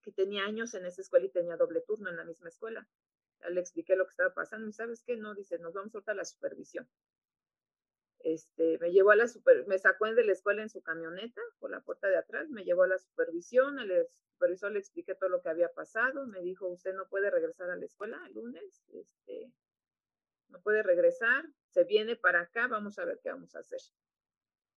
[0.00, 2.88] que tenía años en esa escuela y tenía doble turno en la misma escuela.
[3.48, 6.24] Le expliqué lo que estaba pasando y sabes qué, no, dice, nos vamos a la
[6.24, 6.88] supervisión.
[8.22, 11.70] Este, me llevó a la super, me sacó de la escuela en su camioneta por
[11.70, 15.40] la puerta de atrás, me llevó a la supervisión, el supervisor le expliqué todo lo
[15.40, 19.50] que había pasado, me dijo, usted no puede regresar a la escuela el lunes, este,
[20.48, 23.80] no puede regresar, se viene para acá, vamos a ver qué vamos a hacer.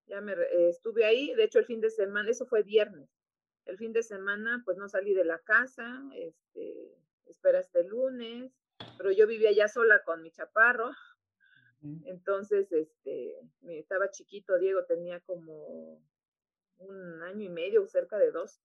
[0.06, 0.36] Ya me
[0.69, 3.10] estuve ahí, de hecho el fin de semana, eso fue viernes,
[3.65, 8.52] el fin de semana pues no salí de la casa, este, espera este lunes,
[8.98, 10.92] pero yo vivía ya sola con mi chaparro,
[12.06, 13.36] entonces, este,
[13.68, 16.02] estaba chiquito, Diego tenía como
[16.78, 18.62] un año y medio, cerca de dos.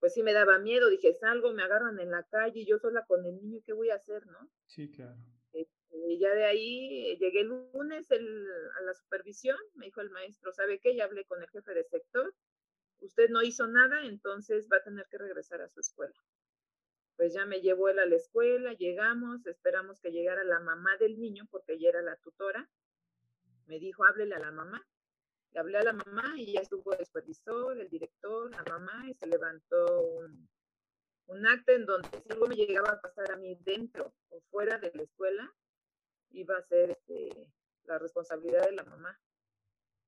[0.00, 3.24] Pues sí me daba miedo, dije, salgo, me agarran en la calle, yo sola con
[3.26, 4.50] el niño, ¿qué voy a hacer, no?
[4.66, 5.16] Sí, claro.
[5.52, 10.78] Y ya de ahí llegué el lunes a la supervisión, me dijo el maestro, ¿sabe
[10.78, 10.94] qué?
[10.94, 12.34] Ya hablé con el jefe de sector,
[13.00, 16.14] usted no hizo nada, entonces va a tener que regresar a su escuela.
[17.16, 21.18] Pues ya me llevó él a la escuela, llegamos, esperamos que llegara la mamá del
[21.18, 22.68] niño, porque ella era la tutora.
[23.66, 24.86] Me dijo, háblele a la mamá.
[25.52, 29.14] Le hablé a la mamá y ya estuvo el supervisor, el director, la mamá, y
[29.14, 30.48] se levantó un,
[31.28, 34.78] un acta en donde si algo me llegaba a pasar a mí dentro o fuera
[34.78, 35.54] de la escuela,
[36.30, 37.50] iba a ser este,
[37.84, 39.18] la responsabilidad de la mamá.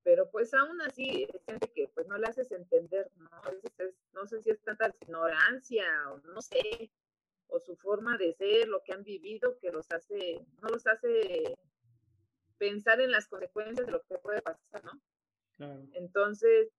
[0.02, 3.28] Pero pues aún así, es gente que pues no le haces entender, ¿no?
[3.32, 6.90] A veces no sé si es tanta ignorancia o no sé,
[7.48, 11.56] o su forma de ser, lo que han vivido, que los hace, no los hace
[12.58, 15.00] pensar en las consecuencias de lo que puede pasar, ¿no?
[15.56, 15.87] Claro.
[15.94, 16.70] Entonces,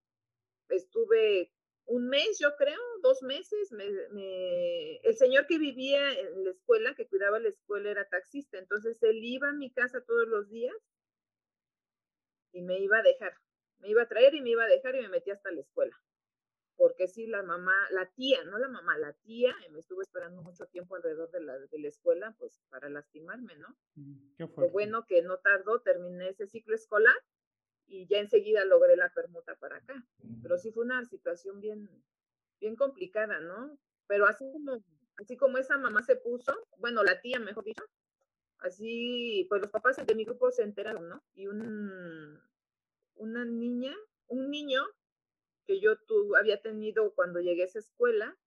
[0.69, 1.51] estuve
[1.86, 7.08] un mes, yo creo, dos meses, me, el señor que vivía en la escuela, que
[7.08, 10.75] cuidaba la escuela, era taxista, entonces él iba a mi casa todos los días
[12.51, 13.33] y me iba a dejar,
[13.79, 15.95] me iba a traer y me iba a dejar y me metí hasta la escuela.
[16.75, 20.65] Porque sí, la mamá, la tía, no la mamá, la tía, me estuvo esperando mucho
[20.67, 23.75] tiempo alrededor de la, de la escuela, pues para lastimarme, ¿no?
[23.95, 27.17] Mm, qué Lo bueno que no tardó, terminé ese ciclo escolar
[27.85, 30.05] y ya enseguida logré la permuta para acá.
[30.41, 31.89] Pero sí fue una situación bien,
[32.62, 33.77] bien complicada, ¿no?
[34.07, 34.81] Pero así como,
[35.17, 37.83] así como esa mamá se puso, bueno, la tía, mejor dicho,
[38.60, 41.24] así, pues los papás de mi grupo se enteraron, ¿no?
[41.34, 42.39] Y un,
[43.15, 43.95] una niña,
[44.28, 44.84] un niño
[45.65, 48.38] que yo tu, había tenido cuando llegué a esa escuela,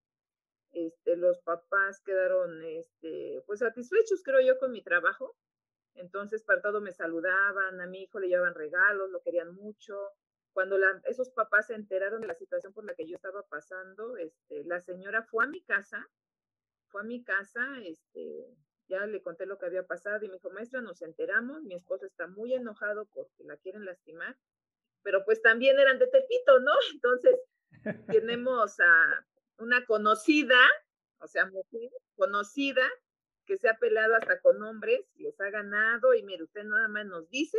[0.73, 5.37] este, los papás quedaron, este, pues satisfechos, creo yo, con mi trabajo
[5.95, 10.11] entonces, para todo me saludaban, a mi hijo le llevaban regalos, lo querían mucho.
[10.53, 14.65] Cuando esos papás se enteraron de la situación por la que yo estaba pasando, este,
[14.65, 16.09] la señora fue a mi casa,
[16.89, 18.55] fue a mi casa, este,
[18.93, 22.05] ya le conté lo que había pasado y me dijo, maestra, nos enteramos, mi esposo
[22.05, 24.37] está muy enojado porque la quieren lastimar,
[25.03, 26.73] pero pues también eran de Tepito, ¿no?
[26.93, 27.39] Entonces,
[28.07, 29.27] tenemos a
[29.57, 30.61] una conocida,
[31.21, 32.87] o sea, mujer conocida,
[33.47, 37.07] que se ha pelado hasta con hombres, les ha ganado, y mire, usted nada más
[37.07, 37.59] nos dice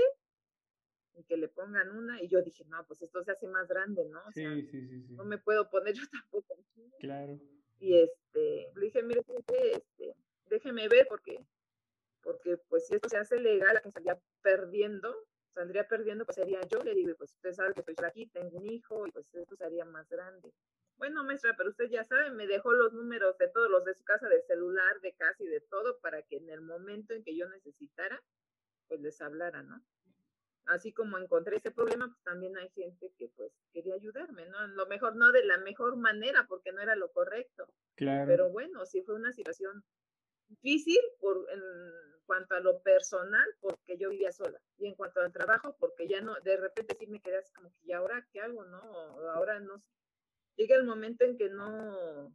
[1.15, 4.05] y que le pongan una, y yo dije, no, pues esto se hace más grande,
[4.05, 4.21] ¿no?
[4.33, 6.57] sí, sí, sí, sí, No me puedo poner yo tampoco
[6.99, 7.39] Claro.
[7.79, 9.21] Y este, le dije, mire,
[9.73, 10.15] este,
[10.53, 11.45] déjeme ver, porque,
[12.21, 15.15] porque pues si esto se hace legal, que estaría perdiendo,
[15.53, 18.69] saldría perdiendo, pues sería yo, le digo, pues usted sabe que estoy aquí, tengo un
[18.69, 20.53] hijo, y pues esto sería más grande.
[20.97, 24.03] Bueno, maestra, pero usted ya sabe, me dejó los números de todos los de su
[24.03, 27.35] casa, de celular, de casa y de todo, para que en el momento en que
[27.35, 28.23] yo necesitara,
[28.87, 29.83] pues les hablara, ¿no?
[30.65, 34.65] Así como encontré ese problema, pues también hay gente que pues quería ayudarme, ¿no?
[34.67, 37.67] Lo mejor, no de la mejor manera, porque no era lo correcto.
[37.95, 38.27] Claro.
[38.27, 39.83] Pero bueno, sí fue una situación
[40.47, 41.61] difícil por, en
[42.25, 44.59] cuanto a lo personal, porque yo vivía sola.
[44.77, 47.69] Y en cuanto al trabajo, porque ya no, de repente sí me quedé así como
[47.71, 48.81] que, ¿y ahora qué hago, no?
[49.31, 49.93] Ahora no sé
[50.55, 52.33] llega el momento en que no,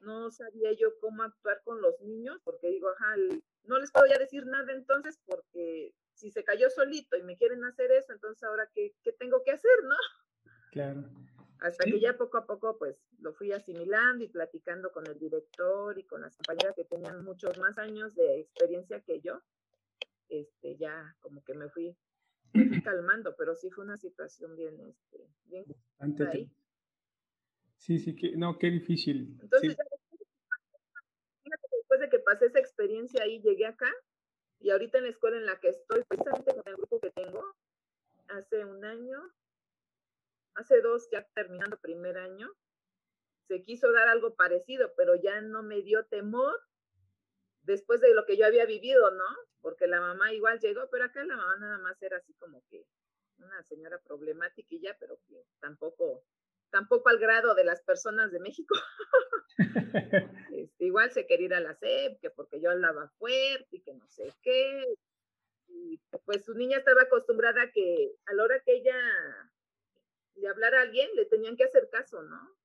[0.00, 3.16] no sabía yo cómo actuar con los niños, porque digo, ajá,
[3.64, 7.64] no les puedo ya decir nada entonces, porque si se cayó solito y me quieren
[7.64, 9.96] hacer eso, entonces ahora qué, qué tengo que hacer, ¿no?
[10.72, 11.04] Claro.
[11.60, 15.98] Hasta que ya poco a poco pues lo fui asimilando y platicando con el director
[15.98, 19.42] y con las compañeras que tenían muchos más años de experiencia que yo,
[20.28, 21.96] este ya como que me fui
[22.84, 25.64] calmando, pero sí fue una situación bien, este, bien
[27.76, 29.38] Sí, sí, que, no, qué difícil.
[29.40, 29.76] Entonces,
[31.72, 33.90] después de que pasé esa experiencia ahí, llegué acá
[34.60, 37.54] y ahorita en la escuela en la que estoy, precisamente con el grupo que tengo,
[38.28, 39.32] hace un año,
[40.58, 42.50] hace dos, ya terminando primer año,
[43.48, 46.60] se quiso dar algo parecido, pero ya no me dio temor
[47.62, 49.24] después de lo que yo había vivido, ¿no?
[49.60, 52.86] Porque la mamá igual llegó, pero acá la mamá nada más era así como que
[53.38, 56.24] una señora problemática y ya, pero que tampoco,
[56.70, 58.74] tampoco al grado de las personas de México.
[60.50, 63.94] Este, igual se quería ir a la SEP, que porque yo hablaba fuerte y que
[63.94, 64.84] no sé qué.
[65.68, 68.96] Y pues su niña estaba acostumbrada a que a la hora que ella
[70.38, 72.56] le hablara a alguien, le tenían que hacer caso, ¿no?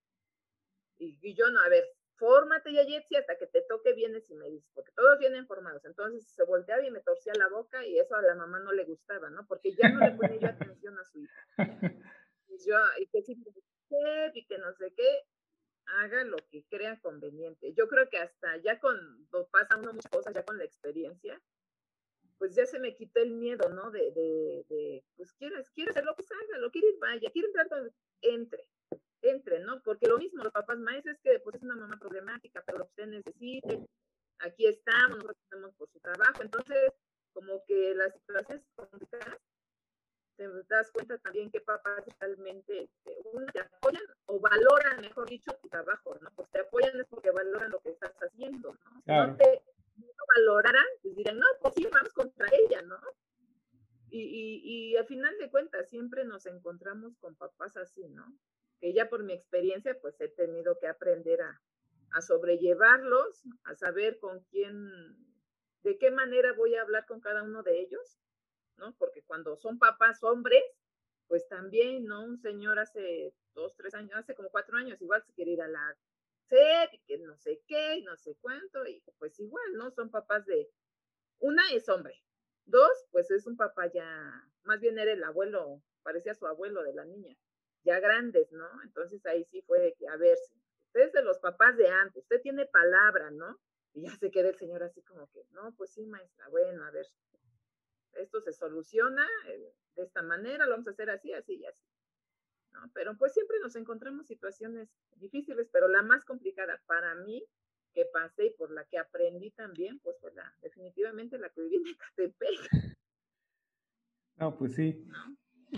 [0.97, 1.83] Y, y yo no, a ver,
[2.15, 5.83] fórmate ya, Jetsi, hasta que te toque vienes y me dices, porque todos vienen formados.
[5.85, 8.85] Entonces se volteaba y me torcía la boca y eso a la mamá no le
[8.85, 9.45] gustaba, ¿no?
[9.47, 11.47] Porque ya no le ponía yo atención a su hija.
[12.49, 13.35] Y yo, y que sí,
[14.35, 15.25] y que no sé qué,
[15.85, 17.73] haga lo que crea conveniente.
[17.73, 21.41] Yo creo que hasta ya cuando pasa uno muchas cosas, ya con la experiencia,
[22.37, 23.91] pues ya se me quitó el miedo, ¿no?
[23.91, 27.69] De, de, de pues quieres, quieres hacer lo que salga, lo quieres vaya, quiere entrar
[27.69, 28.67] donde entre
[29.23, 29.81] entre, ¿no?
[29.81, 33.07] Porque lo mismo, los papás maestros es que pues es una mamá problemática, pero usted
[33.07, 33.79] necesite,
[34.39, 36.91] aquí estamos, nosotros estamos por su trabajo, entonces
[37.33, 39.39] como que las situaciones complicadas,
[40.35, 45.51] te das cuenta también que papás realmente este, uno, te apoyan o valoran, mejor dicho,
[45.61, 46.29] tu trabajo, ¿no?
[46.35, 49.01] Pues te apoyan es porque valoran lo que estás haciendo, ¿no?
[49.05, 49.63] Si no te
[49.95, 52.99] no valoraran, pues dirían, no, pues sí, vamos contra ella, ¿no?
[54.09, 58.25] Y, y, y al final de cuentas siempre nos encontramos con papás así, ¿no?
[58.83, 61.61] que ya por mi experiencia, pues he tenido que aprender a,
[62.11, 64.91] a sobrellevarlos, a saber con quién,
[65.83, 68.19] de qué manera voy a hablar con cada uno de ellos,
[68.75, 68.93] ¿no?
[68.97, 70.65] Porque cuando son papás hombres,
[71.29, 72.25] pues también, ¿no?
[72.25, 75.69] Un señor hace dos, tres años, hace como cuatro años, igual se quiere ir a
[75.69, 75.97] la
[76.49, 79.91] sed que no sé qué, no sé cuánto, y pues igual, ¿no?
[79.91, 80.69] Son papás de,
[81.43, 82.23] una es hombre,
[82.65, 86.93] dos, pues es un papá ya, más bien era el abuelo, parecía su abuelo de
[86.93, 87.37] la niña
[87.83, 88.67] ya grandes, ¿no?
[88.83, 90.37] Entonces ahí sí fue que, a ver,
[90.87, 93.59] usted es de los papás de antes, usted tiene palabra, ¿no?
[93.93, 96.91] Y ya se queda el señor así como que, no, pues sí, maestra, bueno, a
[96.91, 97.05] ver,
[98.13, 101.83] esto se soluciona eh, de esta manera, lo vamos a hacer así, así y así.
[102.93, 107.45] Pero pues siempre nos encontramos situaciones difíciles, pero la más complicada para mí
[107.93, 111.77] que pasé y por la que aprendí también, pues fue la, definitivamente la que viví
[111.77, 112.97] en Ecatepec.
[114.37, 115.05] No, pues sí.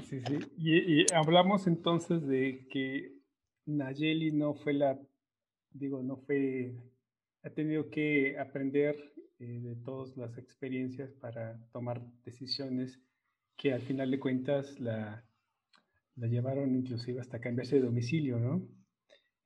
[0.03, 0.39] Sí, sí.
[0.57, 3.13] Y, hablamos entonces de que
[3.65, 4.99] Nayeli no fue la,
[5.71, 6.75] digo, no fue,
[7.43, 8.95] ha tenido que aprender
[9.39, 12.99] eh, de todas las experiencias para tomar decisiones
[13.55, 15.25] que al final de cuentas la,
[16.15, 18.67] la llevaron inclusive hasta cambiarse de domicilio, ¿no?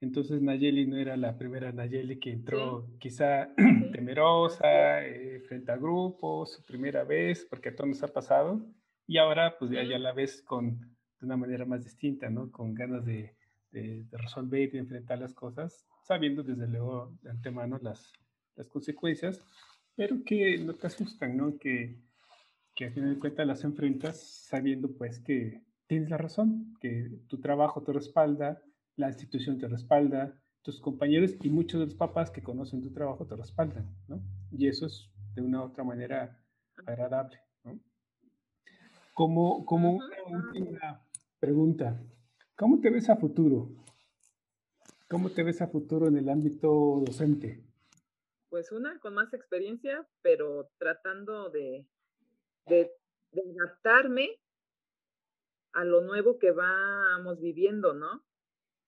[0.00, 3.50] Entonces Nayeli no era la primera Nayeli que entró quizá
[3.92, 8.64] temerosa, eh, frente a grupos, su primera vez, porque a todos nos ha pasado.
[9.06, 12.50] Y ahora pues ya, ya la ves con, de una manera más distinta, ¿no?
[12.50, 13.36] Con ganas de,
[13.72, 18.10] de, resolver y de enfrentar las cosas, sabiendo desde luego de antemano las,
[18.56, 19.44] las consecuencias,
[19.94, 21.58] pero que no te asustan, ¿no?
[21.58, 21.98] Que,
[22.74, 27.38] que al final de cuentas las enfrentas sabiendo pues que tienes la razón, que tu
[27.38, 28.62] trabajo te respalda,
[29.00, 33.26] la institución te respalda, tus compañeros y muchos de los papás que conocen tu trabajo
[33.26, 34.22] te respaldan, ¿no?
[34.52, 36.38] Y eso es de una u otra manera
[36.86, 37.40] agradable.
[39.14, 41.06] Como, como una última
[41.38, 42.00] pregunta,
[42.56, 43.70] ¿cómo te ves a futuro?
[45.08, 47.64] ¿Cómo te ves a futuro en el ámbito docente?
[48.48, 51.86] Pues una, con más experiencia, pero tratando de,
[52.66, 52.92] de,
[53.32, 54.28] adaptarme
[55.72, 58.24] a lo nuevo que vamos viviendo, ¿no?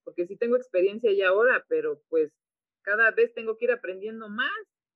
[0.04, 2.32] Porque sí tengo experiencia ya ahora, pero pues
[2.82, 4.50] cada vez tengo que ir aprendiendo más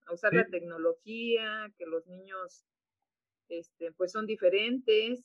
[0.07, 2.65] a usar la tecnología, que los niños
[3.49, 5.25] este, pues son diferentes,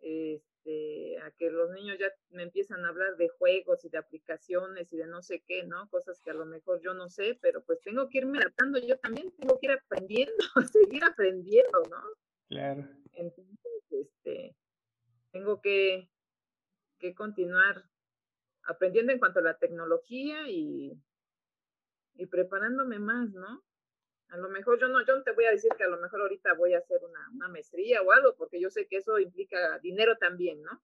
[0.00, 4.92] este, a que los niños ya me empiezan a hablar de juegos y de aplicaciones
[4.92, 5.88] y de no sé qué, ¿no?
[5.88, 8.98] Cosas que a lo mejor yo no sé, pero pues tengo que irme adaptando, yo
[8.98, 10.32] también tengo que ir aprendiendo,
[10.72, 12.02] seguir aprendiendo, ¿no?
[12.48, 12.88] Claro.
[13.12, 13.58] Entonces,
[13.90, 14.56] este,
[15.32, 16.08] tengo que,
[16.98, 17.84] que continuar
[18.68, 20.92] aprendiendo en cuanto a la tecnología y,
[22.16, 23.64] y preparándome más, ¿no?
[24.28, 26.20] A lo mejor yo no, yo no te voy a decir que a lo mejor
[26.20, 29.78] ahorita voy a hacer una, una maestría o algo, porque yo sé que eso implica
[29.78, 30.82] dinero también, ¿no?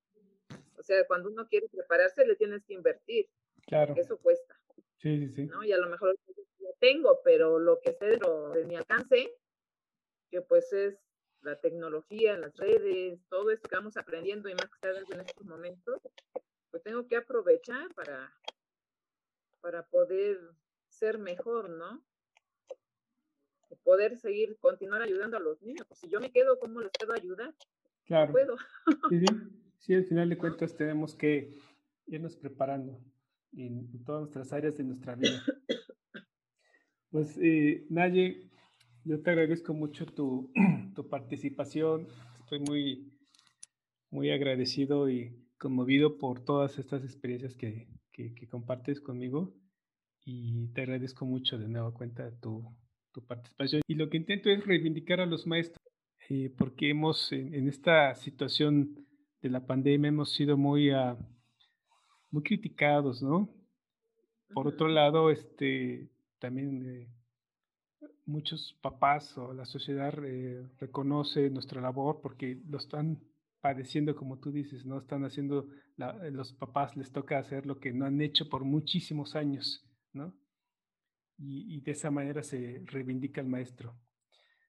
[0.78, 3.28] O sea, cuando uno quiere prepararse, le tienes que invertir.
[3.66, 3.94] Claro.
[3.98, 4.58] Eso cuesta.
[4.96, 5.46] Sí, sí, sí.
[5.46, 5.62] ¿no?
[5.62, 6.16] Y a lo mejor
[6.60, 8.18] lo tengo, pero lo que sé de,
[8.54, 9.30] de mi alcance,
[10.30, 10.98] que pues es
[11.42, 16.00] la tecnología, las redes, todo esto que vamos aprendiendo y más que en estos momentos,
[16.74, 18.32] pues tengo que aprovechar para,
[19.60, 20.40] para poder
[20.88, 22.02] ser mejor, ¿no?
[23.84, 25.86] poder seguir, continuar ayudando a los niños.
[25.86, 27.54] Pues si yo me quedo, ¿cómo les puedo ayudar?
[28.06, 28.26] Claro.
[28.26, 28.56] No puedo.
[29.08, 29.26] Sí, sí.
[29.78, 31.56] sí, al final de cuentas tenemos que
[32.08, 33.00] irnos preparando
[33.56, 35.40] en, todas nuestras áreas de nuestra vida.
[37.10, 38.50] Pues, eh, Naye,
[39.04, 40.50] yo te agradezco mucho tu,
[40.96, 42.08] tu participación.
[42.40, 43.12] Estoy muy,
[44.10, 49.54] muy agradecido y conmovido por todas estas experiencias que, que, que, compartes conmigo
[50.24, 52.64] y te agradezco mucho de nuevo cuenta tu,
[53.12, 53.82] tu participación.
[53.86, 55.78] Y lo que intento es reivindicar a los maestros,
[56.28, 59.06] eh, porque hemos, en, en, esta situación
[59.42, 61.16] de la pandemia, hemos sido muy, uh,
[62.30, 63.50] muy criticados, ¿no?
[64.52, 67.08] Por otro lado, este, también eh,
[68.26, 73.20] muchos papás o la sociedad eh, reconoce nuestra labor porque lo están
[73.64, 74.98] padeciendo, como tú dices, ¿no?
[74.98, 79.36] Están haciendo, la, los papás les toca hacer lo que no han hecho por muchísimos
[79.36, 80.34] años, ¿no?
[81.38, 83.96] Y, y, de esa manera se reivindica el maestro.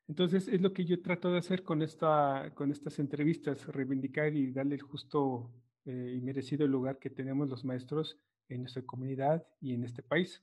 [0.08, 4.54] Entonces, es lo que yo trato de hacer con, esta, con estas entrevistas, reivindicar y
[4.54, 5.52] darle el justo
[5.84, 8.18] eh, y merecido lugar que tenemos los maestros
[8.48, 10.42] en nuestra comunidad y en este país.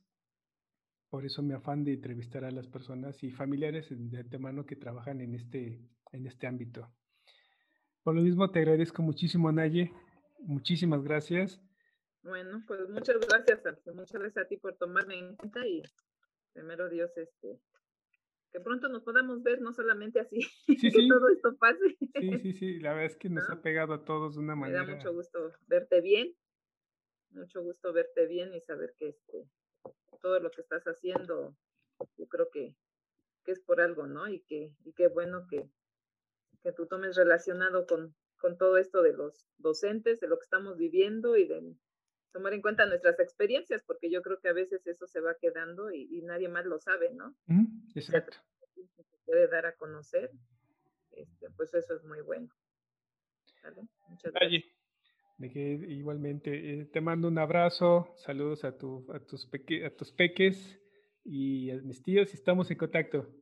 [1.08, 5.22] Por eso me afán de entrevistar a las personas y familiares de antemano que trabajan
[5.22, 5.80] en este,
[6.12, 6.92] en este ámbito.
[8.02, 9.92] Por lo mismo, te agradezco muchísimo, Naye.
[10.40, 11.60] Muchísimas gracias.
[12.22, 13.62] Bueno, pues muchas gracias,
[13.94, 15.82] Muchas gracias a ti por tomarme en cuenta y
[16.52, 17.60] primero Dios, este,
[18.52, 21.08] que pronto nos podamos ver, no solamente así, sí, que sí.
[21.08, 21.96] todo esto pase.
[22.20, 23.54] Sí, sí, sí, la verdad es que nos ¿No?
[23.54, 24.84] ha pegado a todos de una manera.
[24.84, 26.34] Me da mucho gusto verte bien,
[27.30, 29.48] mucho gusto verte bien y saber que este,
[30.20, 31.56] todo lo que estás haciendo,
[32.16, 32.76] yo creo que,
[33.44, 34.28] que es por algo, ¿no?
[34.28, 35.68] Y que, y qué bueno que,
[36.62, 40.76] que tú tomes relacionado con, con todo esto de los docentes, de lo que estamos
[40.76, 41.74] viviendo y de
[42.32, 45.92] tomar en cuenta nuestras experiencias, porque yo creo que a veces eso se va quedando
[45.92, 47.36] y, y nadie más lo sabe, ¿no?
[47.46, 48.38] Mm, exacto.
[48.74, 50.30] Se puede dar a conocer,
[51.12, 52.48] este, pues eso es muy bueno.
[53.62, 53.82] ¿Vale?
[54.08, 54.64] Muchas gracias.
[55.38, 59.94] De que igualmente eh, te mando un abrazo, saludos a, tu, a, tus peque, a
[59.94, 60.80] tus peques
[61.24, 63.41] y a mis tíos y estamos en contacto.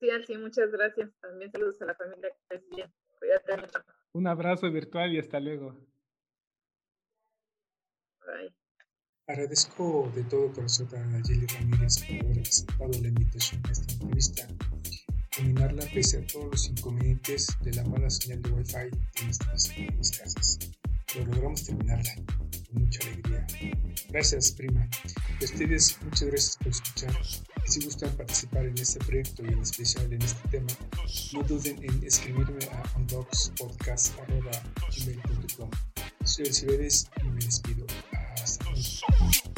[0.00, 1.10] Sí, sí, muchas gracias.
[1.20, 2.34] También saludos a la familia.
[3.18, 3.84] Cuídate mucho.
[4.12, 5.76] Un abrazo virtual y hasta luego.
[8.26, 8.54] Bye.
[9.26, 14.48] Agradezco de todo corazón a Nayeli Ramírez por haber aceptado la invitación a esta entrevista
[15.30, 18.90] terminarla pese a todos los inconvenientes de la mala señal de Wi-Fi
[19.20, 20.58] en nuestras, en nuestras casas.
[21.12, 23.46] Pero logramos terminarla con mucha alegría.
[24.10, 24.82] Gracias, prima.
[24.82, 27.12] A ustedes, muchas gracias por escuchar.
[27.66, 30.72] Si gustan participar en este proyecto y en especial en este tema,
[31.32, 35.70] no duden en escribirme a unboxpodcast.gmail.com.
[36.24, 37.86] Soy el Ciberes y me despido.
[38.42, 39.49] Hasta luego.